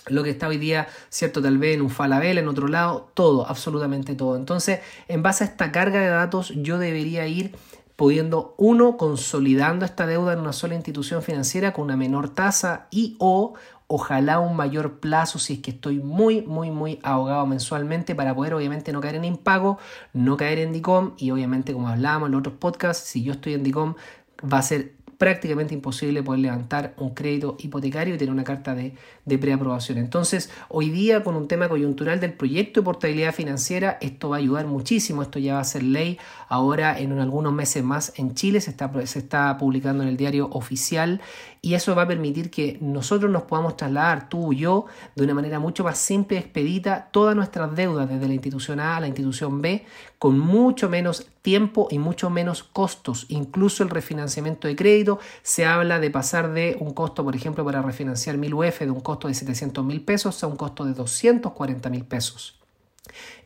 lo 0.07 0.23
que 0.23 0.29
está 0.29 0.47
hoy 0.47 0.57
día, 0.57 0.87
cierto, 1.09 1.41
tal 1.41 1.57
vez 1.57 1.75
en 1.75 1.81
un 1.81 1.89
Falabella, 1.89 2.39
en 2.39 2.47
otro 2.47 2.67
lado, 2.67 3.09
todo, 3.13 3.47
absolutamente 3.47 4.15
todo. 4.15 4.35
Entonces, 4.35 4.79
en 5.07 5.23
base 5.23 5.43
a 5.43 5.47
esta 5.47 5.71
carga 5.71 5.99
de 5.99 6.07
datos, 6.07 6.53
yo 6.55 6.77
debería 6.77 7.27
ir 7.27 7.55
pudiendo, 7.97 8.53
uno, 8.57 8.95
consolidando 8.95 9.83
esta 9.83 10.05
deuda 10.05 10.33
en 10.33 10.39
una 10.39 10.53
sola 10.53 10.75
institución 10.75 11.23
financiera 11.23 11.73
con 11.73 11.85
una 11.85 11.97
menor 11.97 12.29
tasa 12.29 12.87
y 12.91 13.15
o 13.19 13.55
ojalá 13.87 14.39
un 14.39 14.55
mayor 14.55 14.99
plazo 14.99 15.39
si 15.39 15.53
es 15.53 15.59
que 15.59 15.71
estoy 15.71 15.99
muy, 15.99 16.41
muy, 16.41 16.71
muy 16.71 16.99
ahogado 17.03 17.45
mensualmente 17.45 18.15
para 18.15 18.35
poder 18.35 18.53
obviamente 18.53 18.91
no 18.91 18.99
caer 18.99 19.15
en 19.15 19.25
impago, 19.25 19.79
no 20.13 20.35
caer 20.35 20.59
en 20.59 20.73
DICOM 20.73 21.13
y 21.17 21.31
obviamente 21.31 21.73
como 21.73 21.87
hablábamos 21.87 22.27
en 22.27 22.33
los 22.33 22.39
otros 22.39 22.55
podcasts, 22.55 23.07
si 23.07 23.23
yo 23.23 23.33
estoy 23.33 23.53
en 23.53 23.63
DICOM 23.63 23.95
va 24.43 24.59
a 24.59 24.61
ser 24.61 24.96
prácticamente 25.17 25.73
imposible 25.73 26.21
poder 26.23 26.41
levantar 26.41 26.93
un 26.97 27.11
crédito 27.11 27.57
hipotecario 27.59 28.15
y 28.15 28.17
tener 28.17 28.31
una 28.31 28.43
carta 28.43 28.75
de, 28.75 28.93
de 29.25 29.37
preaprobación. 29.37 29.97
Entonces, 29.97 30.49
hoy 30.69 30.89
día 30.89 31.23
con 31.23 31.35
un 31.35 31.47
tema 31.47 31.69
coyuntural 31.69 32.19
del 32.19 32.33
proyecto 32.33 32.81
de 32.81 32.85
portabilidad 32.85 33.33
financiera, 33.33 33.97
esto 34.01 34.29
va 34.29 34.37
a 34.37 34.39
ayudar 34.39 34.67
muchísimo, 34.67 35.21
esto 35.21 35.39
ya 35.39 35.55
va 35.55 35.61
a 35.61 35.63
ser 35.63 35.83
ley 35.83 36.17
ahora 36.49 36.99
en 36.99 37.17
algunos 37.19 37.53
meses 37.53 37.83
más 37.83 38.13
en 38.15 38.35
Chile, 38.35 38.61
se 38.61 38.71
está, 38.71 38.91
se 39.05 39.19
está 39.19 39.57
publicando 39.57 40.03
en 40.03 40.09
el 40.09 40.17
diario 40.17 40.49
oficial 40.51 41.21
y 41.61 41.73
eso 41.73 41.95
va 41.95 42.03
a 42.03 42.07
permitir 42.07 42.49
que 42.49 42.77
nosotros 42.79 43.31
nos 43.31 43.43
podamos 43.43 43.75
trasladar, 43.75 44.29
tú 44.29 44.53
y 44.53 44.57
yo, 44.57 44.85
de 45.15 45.23
una 45.23 45.33
manera 45.33 45.59
mucho 45.59 45.83
más 45.83 45.97
simple 45.97 46.37
y 46.37 46.39
expedita, 46.39 47.09
todas 47.11 47.35
nuestras 47.35 47.75
deudas 47.75 48.07
desde 48.07 48.27
la 48.27 48.33
institución 48.33 48.79
A 48.79 48.97
a 48.97 48.99
la 49.01 49.07
institución 49.07 49.61
B 49.61 49.85
con 50.19 50.39
mucho 50.39 50.89
menos 50.89 51.27
tiempo 51.41 51.87
y 51.91 51.99
mucho 51.99 52.29
menos 52.29 52.63
costos. 52.63 53.25
Incluso 53.29 53.83
el 53.83 53.89
refinanciamiento 53.89 54.67
de 54.67 54.75
crédito 54.75 55.19
se 55.43 55.65
habla 55.65 55.99
de 55.99 56.09
pasar 56.09 56.53
de 56.53 56.77
un 56.79 56.93
costo, 56.93 57.23
por 57.23 57.35
ejemplo, 57.35 57.63
para 57.63 57.81
refinanciar 57.81 58.37
1000 58.37 58.53
UF 58.53 58.79
de 58.79 58.91
un 58.91 59.01
costo 59.01 59.27
de 59.27 59.33
700 59.33 59.85
mil 59.85 60.01
pesos 60.01 60.43
a 60.43 60.47
un 60.47 60.55
costo 60.55 60.85
de 60.85 60.93
240 60.93 61.89
mil 61.89 62.05
pesos. 62.05 62.59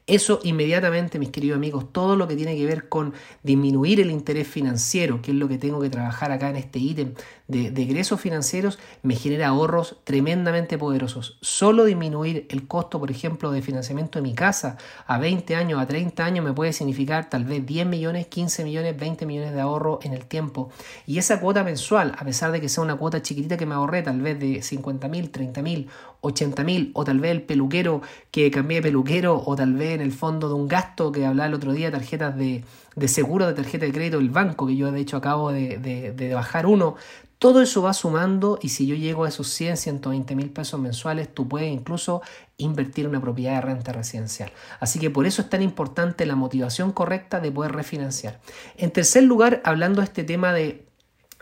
Eso 0.08 0.40
inmediatamente, 0.44 1.20
mis 1.20 1.30
queridos 1.30 1.58
amigos, 1.58 1.94
todo 1.94 2.16
lo 2.16 2.28
que 2.28 2.36
tiene 2.36 2.58
que 2.58 2.66
ver 2.66 2.90
con 2.90 3.14
disminuir 3.44 4.00
el 4.00 4.10
interés 4.10 4.48
financiero, 4.48 5.22
que 5.22 5.32
es 5.32 5.38
lo 5.38 5.48
que 5.48 5.58
tengo 5.58 5.80
que 5.80 5.90
trabajar 5.90 6.32
acá 6.32 6.50
en 6.50 6.56
este 6.56 6.80
ítem 6.80 7.14
de, 7.52 7.72
de 7.72 7.82
egresos 7.84 8.20
financieros, 8.20 8.80
me 9.04 9.16
genera 9.16 9.50
ahorros 9.50 9.98
tremendamente 10.04 10.78
poderosos. 10.78 11.38
Solo 11.42 11.86
disminuir 11.86 12.48
el 12.50 12.68
costo, 12.68 13.00
por 13.00 13.12
ejemplo, 13.12 13.52
de 13.52 13.62
financiamiento 13.62 14.20
de 14.20 14.24
mi 14.24 14.34
casa 14.34 14.78
a 15.06 15.18
20 15.18 15.56
años, 15.56 15.80
a 15.80 15.86
30 15.86 16.24
años, 16.24 16.46
me 16.46 16.54
puede 16.54 16.74
significar 16.74 17.30
tal 17.30 17.46
vez 17.46 17.66
10 17.66 17.86
millones, 17.86 18.28
15 18.28 18.64
millones, 18.64 18.98
20 18.98 19.26
millones 19.26 19.54
de 19.54 19.62
ahorro 19.62 20.00
en 20.04 20.14
el 20.14 20.26
tiempo. 20.26 20.70
Y 21.06 21.18
esa 21.18 21.40
cuota 21.40 21.64
mensual, 21.64 22.14
a 22.18 22.26
pesar 22.26 22.52
de 22.52 22.62
que 22.62 22.70
sea 22.70 22.84
una 22.84 22.96
cuota 22.96 23.22
chiquitita 23.22 23.58
que 23.58 23.66
me 23.66 23.76
ahorré, 23.76 24.02
tal 24.02 24.22
vez 24.22 24.40
de 24.40 24.62
50 24.62 25.08
mil, 25.08 25.30
30 25.30 25.62
mil, 25.62 25.90
80 26.22 26.64
mil, 26.64 26.92
o 26.94 27.04
tal 27.04 27.20
vez 27.20 27.32
el 27.32 27.42
peluquero 27.44 28.02
que 28.32 28.50
cambié 28.52 28.78
de 28.78 28.84
peluquero, 28.84 29.42
o 29.46 29.56
tal 29.56 29.74
vez 29.74 29.96
en 29.96 30.02
el 30.02 30.12
fondo 30.12 30.48
de 30.48 30.56
un 30.56 30.68
gasto 30.68 31.12
que 31.12 31.26
hablaba 31.26 31.48
el 31.48 31.54
otro 31.54 31.74
día, 31.74 31.92
tarjetas 31.92 32.38
de, 32.38 32.64
seguro 33.08 33.48
de 33.48 33.54
tarjeta 33.54 33.86
de 33.86 33.92
crédito 33.92 34.18
del 34.18 34.30
banco, 34.30 34.68
que 34.68 34.76
yo 34.76 34.92
de 34.92 35.00
hecho 35.00 35.18
acabo 35.18 35.52
de, 35.52 35.78
de, 35.78 36.34
bajar 36.34 36.66
uno. 36.66 36.96
Todo 37.38 37.62
eso 37.64 37.82
va 37.82 37.94
sumando 37.94 38.60
y 38.62 38.70
si 38.70 38.86
yo 38.86 38.94
llego 38.94 39.24
a 39.24 39.30
esos 39.30 39.48
100, 39.48 39.78
120 39.78 40.36
mil 40.36 40.52
pesos 40.52 40.80
mensuales, 40.80 41.34
tú 41.34 41.48
puedes 41.48 41.72
incluso 41.72 42.22
invertir 42.58 43.06
en 43.06 43.12
una 43.12 43.22
propiedad 43.22 43.56
de 43.56 43.62
renta 43.62 43.92
residencial. 43.94 44.52
Así 44.80 45.00
que 45.00 45.10
por 45.10 45.26
eso 45.26 45.42
es 45.42 45.50
tan 45.50 45.64
importante 45.64 46.28
la 46.28 46.36
motivación 46.36 46.92
correcta 46.92 47.40
de 47.40 47.52
poder 47.52 47.72
refinanciar. 47.72 48.40
En 48.78 48.92
tercer 48.92 49.24
lugar, 49.24 49.62
hablando 49.66 50.02
de 50.02 50.06
este 50.06 50.24
tema 50.24 50.54
de 50.54 50.86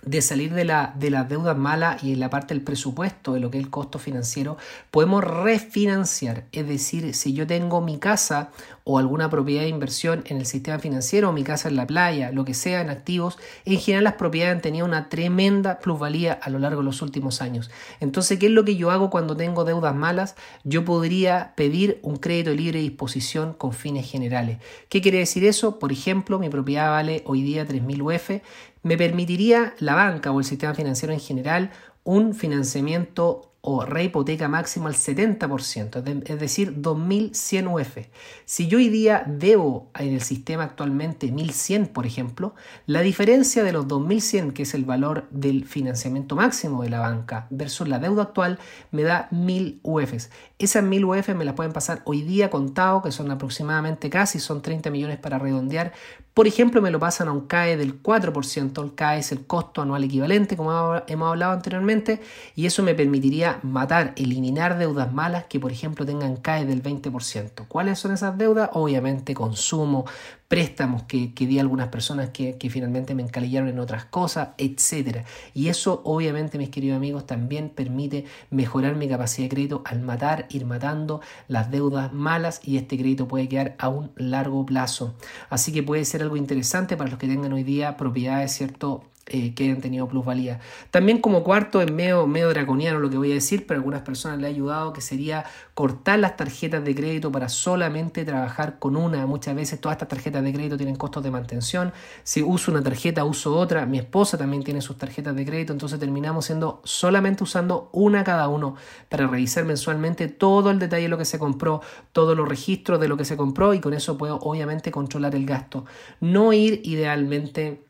de 0.03 0.21
salir 0.21 0.53
de, 0.53 0.65
la, 0.65 0.93
de 0.97 1.09
las 1.09 1.29
deudas 1.29 1.57
malas 1.57 2.03
y 2.03 2.13
en 2.13 2.19
la 2.19 2.29
parte 2.29 2.53
del 2.53 2.63
presupuesto, 2.63 3.33
de 3.33 3.39
lo 3.39 3.51
que 3.51 3.57
es 3.57 3.63
el 3.63 3.69
costo 3.69 3.99
financiero, 3.99 4.57
podemos 4.91 5.23
refinanciar. 5.23 6.45
Es 6.51 6.67
decir, 6.67 7.13
si 7.13 7.33
yo 7.33 7.45
tengo 7.47 7.81
mi 7.81 7.97
casa 7.97 8.51
o 8.83 8.97
alguna 8.97 9.29
propiedad 9.29 9.61
de 9.61 9.69
inversión 9.69 10.23
en 10.25 10.37
el 10.37 10.45
sistema 10.45 10.79
financiero, 10.79 11.31
mi 11.31 11.43
casa 11.43 11.69
en 11.69 11.75
la 11.75 11.85
playa, 11.85 12.31
lo 12.31 12.43
que 12.43 12.53
sea 12.53 12.81
en 12.81 12.89
activos, 12.89 13.37
en 13.65 13.79
general 13.79 14.03
las 14.03 14.13
propiedades 14.13 14.55
han 14.55 14.61
tenido 14.61 14.85
una 14.85 15.09
tremenda 15.09 15.79
plusvalía 15.79 16.33
a 16.33 16.49
lo 16.49 16.59
largo 16.59 16.81
de 16.81 16.85
los 16.85 17.01
últimos 17.01 17.41
años. 17.41 17.69
Entonces, 17.99 18.39
¿qué 18.39 18.47
es 18.47 18.51
lo 18.51 18.65
que 18.65 18.75
yo 18.77 18.91
hago 18.91 19.09
cuando 19.09 19.37
tengo 19.37 19.63
deudas 19.63 19.95
malas? 19.95 20.35
Yo 20.63 20.85
podría 20.85 21.53
pedir 21.55 21.99
un 22.01 22.17
crédito 22.17 22.49
de 22.49 22.55
libre 22.55 22.79
disposición 22.79 23.53
con 23.53 23.73
fines 23.73 24.09
generales. 24.09 24.57
¿Qué 24.89 25.01
quiere 25.01 25.19
decir 25.19 25.45
eso? 25.45 25.77
Por 25.77 25.91
ejemplo, 25.91 26.39
mi 26.39 26.49
propiedad 26.49 26.89
vale 26.89 27.23
hoy 27.25 27.43
día 27.43 27.67
3.000 27.67 28.01
UF, 28.01 28.41
me 28.83 28.97
permitiría 28.97 29.73
la 29.79 29.95
banca 29.95 30.31
o 30.31 30.39
el 30.39 30.45
sistema 30.45 30.73
financiero 30.73 31.13
en 31.13 31.19
general 31.19 31.71
un 32.03 32.33
financiamiento 32.33 33.49
o 33.61 33.85
rehipoteca 33.85 34.47
máximo 34.47 34.87
al 34.87 34.95
70%, 34.95 36.23
es 36.25 36.39
decir, 36.39 36.81
2.100 36.81 37.73
UF. 37.73 37.97
Si 38.45 38.67
yo 38.67 38.77
hoy 38.77 38.87
día 38.87 39.23
debo 39.27 39.91
en 39.99 40.13
el 40.13 40.21
sistema 40.21 40.63
actualmente 40.63 41.27
1.100, 41.27 41.89
por 41.89 42.05
ejemplo, 42.05 42.55
la 42.85 43.01
diferencia 43.01 43.63
de 43.63 43.73
los 43.73 43.85
2.100, 43.87 44.53
que 44.53 44.63
es 44.63 44.73
el 44.73 44.85
valor 44.85 45.27
del 45.31 45.65
financiamiento 45.65 46.37
máximo 46.37 46.83
de 46.83 46.89
la 46.89 47.01
banca, 47.01 47.47
versus 47.49 47.89
la 47.89 47.99
deuda 47.99 48.23
actual, 48.23 48.59
me 48.91 49.03
da 49.03 49.27
1.000 49.31 49.79
UF. 49.83 50.13
Esas 50.57 50.83
1.000 50.83 51.19
UF 51.19 51.29
me 51.35 51.45
las 51.45 51.55
pueden 51.55 51.73
pasar 51.73 52.01
hoy 52.05 52.21
día 52.21 52.49
contado, 52.49 53.01
que 53.01 53.11
son 53.11 53.29
aproximadamente 53.29 54.09
casi, 54.09 54.39
son 54.39 54.61
30 54.61 54.89
millones 54.89 55.17
para 55.17 55.37
redondear. 55.37 55.91
Por 56.39 56.47
ejemplo, 56.47 56.81
me 56.81 56.89
lo 56.89 57.01
pasan 57.01 57.27
a 57.27 57.33
un 57.33 57.47
CAE 57.47 57.75
del 57.75 58.01
4%, 58.01 58.81
el 58.81 58.95
CAE 58.95 59.19
es 59.19 59.33
el 59.33 59.45
costo 59.45 59.81
anual 59.81 60.05
equivalente, 60.05 60.55
como 60.55 61.01
hemos 61.05 61.27
hablado 61.27 61.51
anteriormente, 61.51 62.21
y 62.55 62.65
eso 62.65 62.81
me 62.81 62.95
permitiría 62.95 63.59
matar, 63.61 64.13
eliminar 64.15 64.77
deudas 64.77 65.11
malas 65.11 65.43
que, 65.49 65.59
por 65.59 65.73
ejemplo, 65.73 66.05
tengan 66.05 66.37
CAE 66.37 66.65
del 66.65 66.81
20%. 66.81 67.67
¿Cuáles 67.67 67.99
son 67.99 68.13
esas 68.13 68.37
deudas? 68.37 68.69
Obviamente 68.71 69.33
consumo, 69.33 70.05
préstamos 70.49 71.03
que, 71.03 71.33
que 71.33 71.47
di 71.47 71.59
a 71.59 71.61
algunas 71.61 71.87
personas 71.89 72.31
que, 72.31 72.57
que, 72.57 72.69
finalmente 72.69 73.13
me 73.15 73.21
encalillaron 73.21 73.69
en 73.69 73.79
otras 73.79 74.05
cosas, 74.05 74.49
etc. 74.57 75.23
Y 75.53 75.67
eso, 75.67 76.01
obviamente, 76.03 76.57
mis 76.57 76.69
queridos 76.69 76.97
amigos, 76.97 77.27
también 77.27 77.69
permite 77.69 78.25
mejorar 78.49 78.95
mi 78.95 79.07
capacidad 79.07 79.45
de 79.45 79.49
crédito 79.49 79.83
al 79.85 80.01
matar, 80.01 80.47
ir 80.49 80.65
matando 80.65 81.21
las 81.47 81.69
deudas 81.69 82.11
malas 82.11 82.61
y 82.63 82.77
este 82.77 82.97
crédito 82.97 83.27
puede 83.27 83.47
quedar 83.47 83.75
a 83.77 83.89
un 83.89 84.11
largo 84.15 84.65
plazo. 84.65 85.13
Así 85.51 85.71
que 85.71 85.83
puede 85.83 86.03
ser 86.03 86.23
algo 86.23 86.35
interesante 86.35 86.97
para 86.97 87.11
los 87.11 87.19
que 87.19 87.27
tengan 87.27 87.53
hoy 87.53 87.63
día 87.63 87.95
propiedades, 87.95 88.51
¿cierto? 88.51 89.03
Eh, 89.31 89.53
que 89.53 89.65
hayan 89.65 89.79
tenido 89.79 90.07
plusvalía. 90.07 90.59
También 90.89 91.21
como 91.21 91.43
cuarto, 91.43 91.81
es 91.81 91.91
medio, 91.91 92.25
medio 92.25 92.49
draconiano 92.49 92.97
lo 92.97 93.11
que 93.11 93.17
voy 93.17 93.29
a 93.29 93.35
decir, 93.35 93.67
pero 93.67 93.77
a 93.77 93.79
algunas 93.79 94.01
personas 94.01 94.39
le 94.39 94.47
ha 94.47 94.49
ayudado, 94.49 94.91
que 94.91 95.01
sería 95.01 95.45
cortar 95.75 96.17
las 96.17 96.35
tarjetas 96.35 96.83
de 96.83 96.95
crédito 96.95 97.31
para 97.31 97.47
solamente 97.47 98.25
trabajar 98.25 98.79
con 98.79 98.95
una. 98.95 99.27
Muchas 99.27 99.53
veces 99.53 99.79
todas 99.79 99.97
estas 99.97 100.07
tarjetas 100.07 100.43
de 100.43 100.51
crédito 100.51 100.77
tienen 100.77 100.95
costos 100.95 101.23
de 101.23 101.29
mantención. 101.29 101.93
Si 102.23 102.41
uso 102.41 102.71
una 102.71 102.81
tarjeta, 102.81 103.23
uso 103.23 103.55
otra. 103.55 103.85
Mi 103.85 103.99
esposa 103.99 104.35
también 104.35 104.63
tiene 104.63 104.81
sus 104.81 104.97
tarjetas 104.97 105.35
de 105.35 105.45
crédito, 105.45 105.73
entonces 105.73 105.99
terminamos 105.99 106.45
siendo 106.45 106.81
solamente 106.83 107.43
usando 107.43 107.91
una 107.93 108.23
cada 108.23 108.47
uno 108.47 108.75
para 109.09 109.27
revisar 109.27 109.63
mensualmente 109.63 110.27
todo 110.27 110.71
el 110.71 110.79
detalle 110.79 111.03
de 111.03 111.09
lo 111.09 111.19
que 111.19 111.25
se 111.25 111.37
compró, 111.37 111.81
todos 112.13 112.35
los 112.35 112.49
registros 112.49 112.99
de 112.99 113.07
lo 113.07 113.15
que 113.15 113.25
se 113.25 113.37
compró 113.37 113.75
y 113.75 113.79
con 113.79 113.93
eso 113.93 114.17
puedo 114.17 114.39
obviamente 114.39 114.89
controlar 114.89 115.35
el 115.35 115.45
gasto. 115.45 115.85
No 116.19 116.51
ir 116.51 116.81
idealmente 116.83 117.88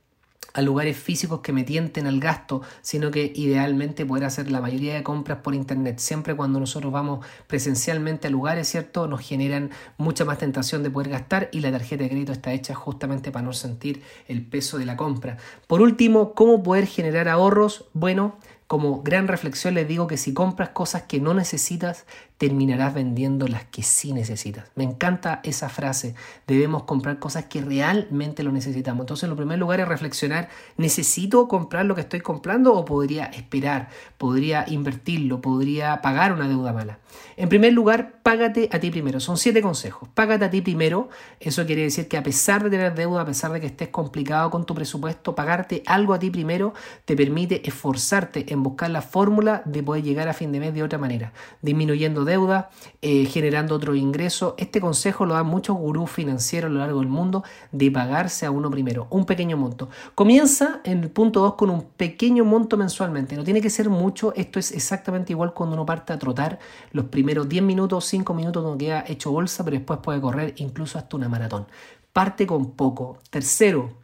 a 0.53 0.61
lugares 0.61 0.97
físicos 0.97 1.41
que 1.41 1.53
me 1.53 1.63
tienten 1.63 2.07
al 2.07 2.19
gasto, 2.19 2.61
sino 2.81 3.11
que 3.11 3.31
idealmente 3.35 4.05
poder 4.05 4.25
hacer 4.25 4.51
la 4.51 4.61
mayoría 4.61 4.93
de 4.93 5.03
compras 5.03 5.39
por 5.39 5.55
internet. 5.55 5.99
Siempre 5.99 6.35
cuando 6.35 6.59
nosotros 6.59 6.91
vamos 6.91 7.25
presencialmente 7.47 8.27
a 8.27 8.29
lugares, 8.29 8.67
¿cierto? 8.67 9.07
Nos 9.07 9.21
generan 9.21 9.71
mucha 9.97 10.25
más 10.25 10.37
tentación 10.37 10.83
de 10.83 10.89
poder 10.89 11.09
gastar 11.09 11.49
y 11.51 11.61
la 11.61 11.71
tarjeta 11.71 12.03
de 12.03 12.09
crédito 12.09 12.31
está 12.31 12.53
hecha 12.53 12.75
justamente 12.75 13.31
para 13.31 13.45
no 13.45 13.53
sentir 13.53 14.01
el 14.27 14.45
peso 14.45 14.77
de 14.77 14.85
la 14.85 14.97
compra. 14.97 15.37
Por 15.67 15.81
último, 15.81 16.33
¿cómo 16.33 16.63
poder 16.63 16.87
generar 16.87 17.27
ahorros? 17.27 17.85
Bueno, 17.93 18.37
como 18.69 19.01
gran 19.01 19.27
reflexión 19.27 19.73
les 19.73 19.87
digo 19.87 20.05
que 20.05 20.15
si 20.15 20.31
compras 20.31 20.69
cosas 20.69 21.01
que 21.03 21.19
no 21.19 21.33
necesitas, 21.33 22.05
terminarás 22.39 22.93
vendiendo 22.93 23.49
las 23.49 23.65
que 23.65 23.83
sí 23.83 24.13
necesitas. 24.13 24.71
Me 24.75 24.85
encanta 24.85 25.41
esa 25.43 25.67
frase. 25.67 26.15
Debemos 26.47 26.83
comprar 26.83 27.19
cosas 27.19 27.45
que 27.45 27.61
realmente 27.61 28.43
lo 28.43 28.53
necesitamos. 28.53 29.01
Entonces, 29.01 29.29
en 29.29 29.35
primer 29.35 29.59
lugar 29.59 29.81
es 29.81 29.87
reflexionar, 29.87 30.47
¿necesito 30.77 31.49
comprar 31.49 31.85
lo 31.85 31.95
que 31.95 32.01
estoy 32.01 32.21
comprando 32.21 32.73
o 32.73 32.85
podría 32.85 33.25
esperar? 33.25 33.89
¿Podría 34.17 34.63
invertirlo? 34.69 35.41
¿Podría 35.41 36.01
pagar 36.01 36.31
una 36.31 36.47
deuda 36.47 36.71
mala? 36.71 36.99
En 37.35 37.49
primer 37.49 37.73
lugar, 37.73 38.21
págate 38.23 38.69
a 38.71 38.79
ti 38.79 38.89
primero. 38.89 39.19
Son 39.19 39.37
siete 39.37 39.61
consejos. 39.61 40.07
Págate 40.13 40.45
a 40.45 40.49
ti 40.49 40.61
primero. 40.61 41.09
Eso 41.41 41.65
quiere 41.65 41.81
decir 41.81 42.07
que 42.07 42.15
a 42.15 42.23
pesar 42.23 42.63
de 42.63 42.69
tener 42.69 42.95
deuda, 42.95 43.21
a 43.21 43.25
pesar 43.25 43.51
de 43.51 43.59
que 43.59 43.67
estés 43.67 43.89
complicado 43.89 44.49
con 44.49 44.65
tu 44.65 44.73
presupuesto, 44.73 45.35
pagarte 45.35 45.83
algo 45.85 46.13
a 46.13 46.19
ti 46.19 46.29
primero 46.29 46.73
te 47.03 47.17
permite 47.17 47.67
esforzarte 47.67 48.53
en 48.53 48.63
buscar 48.63 48.89
la 48.91 49.01
fórmula 49.01 49.61
de 49.65 49.83
poder 49.83 50.03
llegar 50.03 50.29
a 50.29 50.33
fin 50.33 50.53
de 50.53 50.61
mes 50.61 50.73
de 50.73 50.83
otra 50.83 50.97
manera, 50.97 51.33
disminuyendo 51.61 52.28
deuda, 52.29 52.69
eh, 53.01 53.25
generando 53.25 53.75
otro 53.75 53.93
ingreso. 53.95 54.55
Este 54.57 54.79
consejo 54.79 55.25
lo 55.25 55.33
dan 55.33 55.47
muchos 55.47 55.75
gurús 55.75 56.09
financieros 56.09 56.69
a 56.69 56.73
lo 56.73 56.79
largo 56.79 56.99
del 56.99 57.09
mundo 57.09 57.43
de 57.73 57.91
pagarse 57.91 58.45
a 58.45 58.51
uno 58.51 58.71
primero, 58.71 59.07
un 59.09 59.25
pequeño 59.25 59.57
monto. 59.57 59.89
Comienza 60.15 60.79
en 60.85 61.03
el 61.03 61.09
punto 61.09 61.41
2 61.41 61.55
con 61.55 61.69
un 61.69 61.81
pequeño 61.81 62.45
monto 62.45 62.77
mensualmente, 62.77 63.35
no 63.35 63.43
tiene 63.43 63.61
que 63.61 63.69
ser 63.69 63.89
mucho, 63.89 64.33
esto 64.35 64.59
es 64.59 64.71
exactamente 64.71 65.33
igual 65.33 65.53
cuando 65.53 65.75
uno 65.75 65.85
parte 65.85 66.13
a 66.13 66.19
trotar, 66.19 66.59
los 66.91 67.05
primeros 67.05 67.49
10 67.49 67.63
minutos, 67.63 68.05
5 68.05 68.33
minutos 68.33 68.63
no 68.63 68.77
queda 68.77 69.03
hecho 69.07 69.31
bolsa, 69.31 69.65
pero 69.65 69.75
después 69.75 69.99
puede 69.99 70.21
correr 70.21 70.53
incluso 70.57 70.97
hasta 70.97 71.17
una 71.17 71.27
maratón. 71.27 71.67
Parte 72.13 72.47
con 72.47 72.71
poco. 72.71 73.17
Tercero, 73.29 73.98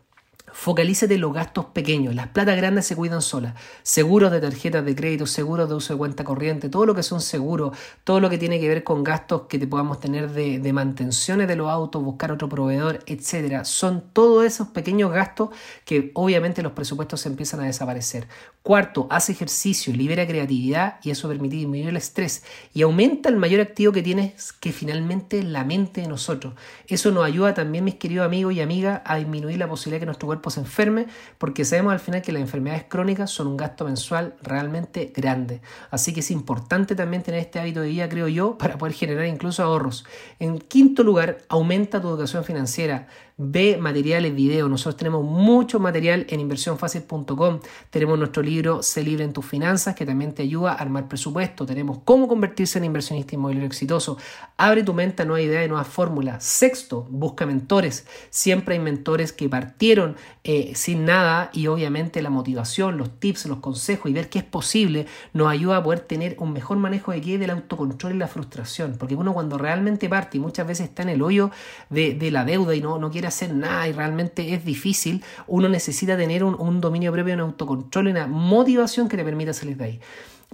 Focalízate 0.57 1.15
en 1.15 1.21
los 1.21 1.33
gastos 1.33 1.65
pequeños. 1.65 2.15
Las 2.15 2.29
platas 2.29 2.55
grandes 2.55 2.87
se 2.87 2.95
cuidan 2.95 3.21
solas. 3.21 3.55
Seguros 3.83 4.31
de 4.31 4.39
tarjetas 4.39 4.85
de 4.85 4.95
crédito, 4.95 5.27
seguros 5.27 5.67
de 5.67 5.75
uso 5.75 5.93
de 5.93 5.97
cuenta 5.97 6.23
corriente, 6.23 6.69
todo 6.69 6.85
lo 6.85 6.95
que 6.95 7.03
son 7.03 7.19
seguros, 7.19 7.77
todo 8.05 8.21
lo 8.21 8.29
que 8.29 8.37
tiene 8.37 8.57
que 8.61 8.69
ver 8.69 8.85
con 8.85 9.03
gastos 9.03 9.43
que 9.49 9.59
te 9.59 9.67
podamos 9.67 9.99
tener 9.99 10.31
de, 10.31 10.73
mantenciones 10.73 11.49
de 11.49 11.57
los 11.57 11.69
autos, 11.69 12.01
buscar 12.01 12.31
otro 12.31 12.47
proveedor, 12.47 13.01
etcétera. 13.05 13.65
Son 13.65 14.05
todos 14.13 14.45
esos 14.45 14.69
pequeños 14.69 15.11
gastos 15.11 15.49
que 15.83 16.11
obviamente 16.13 16.63
los 16.63 16.71
presupuestos 16.71 17.25
empiezan 17.25 17.59
a 17.59 17.65
desaparecer. 17.65 18.25
Cuarto, 18.63 19.07
haz 19.11 19.29
ejercicio, 19.29 19.93
libera 19.93 20.25
creatividad 20.25 20.99
y 21.03 21.11
eso 21.11 21.27
permite 21.27 21.57
disminuir 21.57 21.89
el 21.89 21.97
estrés 21.97 22.43
y 22.73 22.81
aumenta 22.81 23.27
el 23.27 23.35
mayor 23.35 23.59
activo 23.59 23.91
que 23.91 24.01
tienes 24.01 24.53
que 24.53 24.71
finalmente 24.71 25.43
la 25.43 25.65
mente 25.65 26.01
de 26.01 26.07
nosotros. 26.07 26.53
Eso 26.87 27.11
nos 27.11 27.25
ayuda 27.25 27.53
también, 27.53 27.83
mis 27.83 27.95
queridos 27.95 28.25
amigos 28.25 28.53
y 28.53 28.61
amigas, 28.61 29.01
a 29.03 29.17
disminuir 29.17 29.59
la 29.59 29.67
posibilidad 29.67 29.99
que 29.99 30.05
nuestro 30.05 30.27
cuerpo 30.27 30.44
se 30.51 30.59
enferme, 30.59 31.07
porque 31.37 31.65
sabemos 31.65 31.93
al 31.93 31.99
final 31.99 32.21
que 32.21 32.31
las 32.31 32.41
enfermedades 32.41 32.85
crónicas 32.87 33.31
son 33.31 33.47
un 33.47 33.57
gasto 33.57 33.85
mensual 33.85 34.35
realmente 34.41 35.11
grande. 35.15 35.61
Así 35.91 36.13
que 36.13 36.19
es 36.19 36.31
importante 36.31 36.95
también 36.95 37.23
tener 37.23 37.39
este 37.39 37.59
hábito 37.59 37.81
de 37.81 37.89
vida, 37.89 38.09
creo 38.09 38.27
yo, 38.27 38.57
para 38.57 38.77
poder 38.77 38.93
generar 38.93 39.25
incluso 39.25 39.63
ahorros. 39.63 40.05
En 40.39 40.59
quinto 40.59 41.03
lugar, 41.03 41.39
aumenta 41.49 42.01
tu 42.01 42.09
educación 42.09 42.43
financiera. 42.43 43.07
Ve 43.37 43.77
materiales, 43.77 44.33
video. 44.33 44.69
Nosotros 44.69 44.95
tenemos 44.95 45.23
mucho 45.23 45.79
material 45.79 46.25
en 46.29 46.39
inversionfacil.com. 46.39 47.59
Tenemos 47.89 48.17
nuestro 48.17 48.41
libro 48.41 48.81
Se 48.81 49.03
libre 49.03 49.25
en 49.25 49.33
tus 49.33 49.45
finanzas 49.45 49.95
que 49.95 50.05
también 50.05 50.33
te 50.33 50.43
ayuda 50.43 50.71
a 50.71 50.75
armar 50.75 51.07
presupuesto. 51.07 51.65
Tenemos 51.65 51.99
cómo 52.05 52.27
convertirse 52.27 52.77
en 52.77 52.85
inversionista 52.85 53.35
inmobiliario 53.35 53.67
exitoso. 53.67 54.17
Abre 54.57 54.83
tu 54.83 54.93
mente 54.93 55.23
a 55.23 55.25
nuevas 55.25 55.45
ideas 55.45 55.65
y 55.65 55.67
nuevas 55.67 55.87
fórmulas. 55.87 56.43
Sexto, 56.43 57.07
busca 57.09 57.45
mentores. 57.45 58.07
Siempre 58.29 58.75
hay 58.75 58.79
mentores 58.79 59.33
que 59.33 59.49
partieron 59.49 60.15
eh, 60.43 60.71
sin 60.75 61.05
nada 61.05 61.49
y 61.51 61.67
obviamente 61.67 62.21
la 62.21 62.29
motivación, 62.29 62.97
los 62.97 63.19
tips, 63.19 63.47
los 63.47 63.59
consejos 63.59 64.09
y 64.09 64.13
ver 64.13 64.29
qué 64.29 64.39
es 64.39 64.45
posible 64.45 65.07
nos 65.33 65.49
ayuda 65.49 65.77
a 65.77 65.83
poder 65.83 65.99
tener 65.99 66.35
un 66.39 66.53
mejor 66.53 66.77
manejo 66.77 67.11
de 67.11 67.21
qué 67.21 67.37
del 67.37 67.49
autocontrol 67.49 68.13
y 68.13 68.17
la 68.17 68.27
frustración. 68.27 68.95
Porque 68.97 69.15
uno 69.15 69.33
cuando 69.33 69.57
realmente 69.57 70.07
parte 70.07 70.37
y 70.37 70.39
muchas 70.39 70.65
veces 70.65 70.87
está 70.87 71.03
en 71.03 71.09
el 71.09 71.21
hoyo 71.21 71.51
de, 71.89 72.15
la 72.31 72.45
deuda 72.45 72.75
y 72.75 72.81
no, 72.81 72.97
no 72.97 73.11
quiere 73.11 73.24
hacer 73.27 73.53
nada 73.53 73.87
y 73.87 73.93
realmente 73.93 74.53
es 74.53 74.65
difícil, 74.65 75.23
uno 75.47 75.69
necesita 75.69 76.17
tener 76.17 76.43
un, 76.43 76.81
dominio 76.81 77.11
propio, 77.11 77.33
un 77.33 77.41
autocontrol 77.41 78.07
una 78.07 78.27
motivación 78.27 79.07
que 79.07 79.17
te 79.17 79.23
permita 79.23 79.53
salir 79.53 79.77
de 79.77 79.85
ahí. 79.85 79.99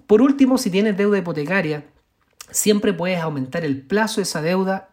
Por 0.08 0.22
último, 0.22 0.58
si 0.58 0.70
tienes 0.70 0.98
deuda 0.98 1.18
hipotecaria, 1.18 1.86
siempre 2.50 2.94
puedes 2.94 3.20
aumentar 3.20 3.66
el 3.66 3.82
plazo 3.82 4.18
de 4.18 4.24
esa 4.24 4.42
deuda 4.42 4.90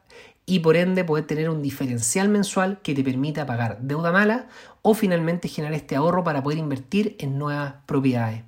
y 0.46 0.60
por 0.60 0.76
ende 0.76 1.04
poder 1.04 1.26
tener 1.26 1.50
un 1.50 1.60
diferencial 1.60 2.28
mensual 2.28 2.80
que 2.82 2.94
te 2.94 3.04
permita 3.04 3.44
pagar 3.44 3.78
deuda 3.82 4.12
mala 4.12 4.48
o 4.80 4.94
finalmente 4.94 5.46
generar 5.46 5.74
este 5.74 5.94
ahorro 5.94 6.24
para 6.24 6.42
poder 6.42 6.58
invertir 6.58 7.16
en 7.18 7.38
nuevas 7.38 7.74
propiedades. 7.84 8.44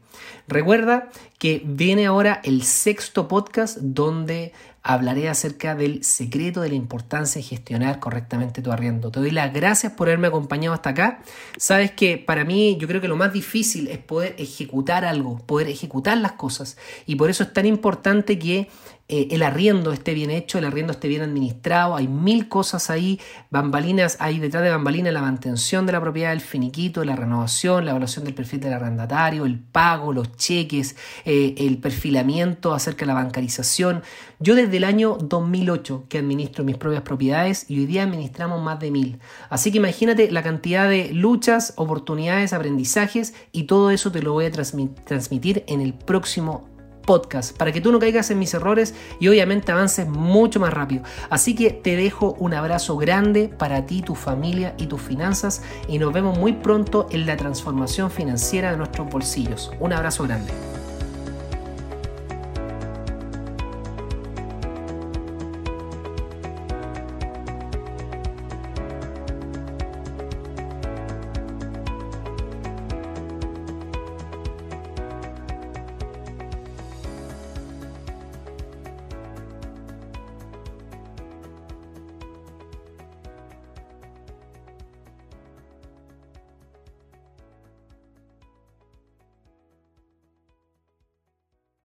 Recuerda 0.48 1.10
que 1.38 1.62
viene 1.64 2.06
ahora 2.06 2.40
el 2.42 2.62
sexto 2.62 3.28
podcast 3.28 3.78
donde 3.78 4.52
hablaré 4.82 5.28
acerca 5.28 5.74
del 5.74 6.02
secreto 6.04 6.62
de 6.62 6.70
la 6.70 6.74
importancia 6.74 7.40
de 7.40 7.46
gestionar 7.46 7.98
correctamente 8.00 8.62
tu 8.62 8.72
arriendo. 8.72 9.10
Te 9.10 9.20
doy 9.20 9.30
las 9.30 9.52
gracias 9.52 9.92
por 9.92 10.08
haberme 10.08 10.28
acompañado 10.28 10.74
hasta 10.74 10.90
acá. 10.90 11.22
Sabes 11.58 11.90
que 11.90 12.16
para 12.16 12.44
mí 12.44 12.76
yo 12.78 12.88
creo 12.88 13.00
que 13.00 13.08
lo 13.08 13.16
más 13.16 13.32
difícil 13.32 13.88
es 13.88 13.98
poder 13.98 14.34
ejecutar 14.38 15.04
algo, 15.04 15.38
poder 15.38 15.68
ejecutar 15.68 16.16
las 16.18 16.32
cosas. 16.32 16.78
Y 17.06 17.16
por 17.16 17.28
eso 17.30 17.42
es 17.42 17.52
tan 17.52 17.66
importante 17.66 18.38
que 18.38 18.68
eh, 19.12 19.26
el 19.32 19.42
arriendo 19.42 19.90
esté 19.90 20.14
bien 20.14 20.30
hecho, 20.30 20.58
el 20.58 20.64
arriendo 20.64 20.92
esté 20.92 21.08
bien 21.08 21.22
administrado, 21.22 21.96
hay 21.96 22.06
mil 22.06 22.48
cosas 22.48 22.90
ahí, 22.90 23.18
bambalinas, 23.50 24.16
hay 24.20 24.38
detrás 24.38 24.62
de 24.62 24.70
bambalinas 24.70 25.12
la 25.12 25.20
mantención 25.20 25.84
de 25.84 25.90
la 25.90 26.00
propiedad, 26.00 26.32
el 26.32 26.40
finiquito, 26.40 27.04
la 27.04 27.16
renovación, 27.16 27.84
la 27.84 27.90
evaluación 27.90 28.24
del 28.24 28.34
perfil 28.34 28.60
del 28.60 28.72
arrendatario, 28.72 29.46
el 29.46 29.58
pago, 29.58 30.12
los 30.12 30.36
cheques, 30.36 30.94
eh, 31.24 31.56
el 31.58 31.78
perfilamiento 31.78 32.72
acerca 32.72 33.00
de 33.00 33.06
la 33.06 33.14
bancarización. 33.14 34.02
Yo 34.38 34.54
desde 34.54 34.76
el 34.76 34.84
año 34.84 35.18
2008 35.20 36.04
que 36.08 36.18
administro 36.18 36.62
mis 36.62 36.76
propias 36.76 37.02
propiedades 37.02 37.68
y 37.68 37.80
hoy 37.80 37.86
día 37.86 38.04
administramos 38.04 38.62
más 38.62 38.78
de 38.78 38.92
mil. 38.92 39.18
Así 39.48 39.72
que 39.72 39.78
imagínate 39.78 40.30
la 40.30 40.44
cantidad 40.44 40.88
de 40.88 41.12
luchas, 41.12 41.72
oportunidades, 41.76 42.52
aprendizajes 42.52 43.34
y 43.50 43.64
todo 43.64 43.90
eso 43.90 44.12
te 44.12 44.22
lo 44.22 44.32
voy 44.32 44.44
a 44.44 44.52
transmitir 44.52 45.64
en 45.66 45.80
el 45.80 45.94
próximo 45.94 46.69
podcast 47.00 47.56
para 47.56 47.72
que 47.72 47.80
tú 47.80 47.92
no 47.92 47.98
caigas 47.98 48.30
en 48.30 48.38
mis 48.38 48.54
errores 48.54 48.94
y 49.18 49.28
obviamente 49.28 49.72
avances 49.72 50.08
mucho 50.08 50.60
más 50.60 50.72
rápido. 50.72 51.02
Así 51.28 51.54
que 51.54 51.70
te 51.70 51.96
dejo 51.96 52.36
un 52.38 52.54
abrazo 52.54 52.96
grande 52.96 53.48
para 53.48 53.86
ti, 53.86 54.02
tu 54.02 54.14
familia 54.14 54.74
y 54.78 54.86
tus 54.86 55.00
finanzas 55.00 55.62
y 55.88 55.98
nos 55.98 56.12
vemos 56.12 56.38
muy 56.38 56.52
pronto 56.52 57.06
en 57.10 57.26
la 57.26 57.36
transformación 57.36 58.10
financiera 58.10 58.70
de 58.70 58.76
nuestros 58.76 59.08
bolsillos. 59.08 59.70
Un 59.80 59.92
abrazo 59.92 60.24
grande. 60.24 60.69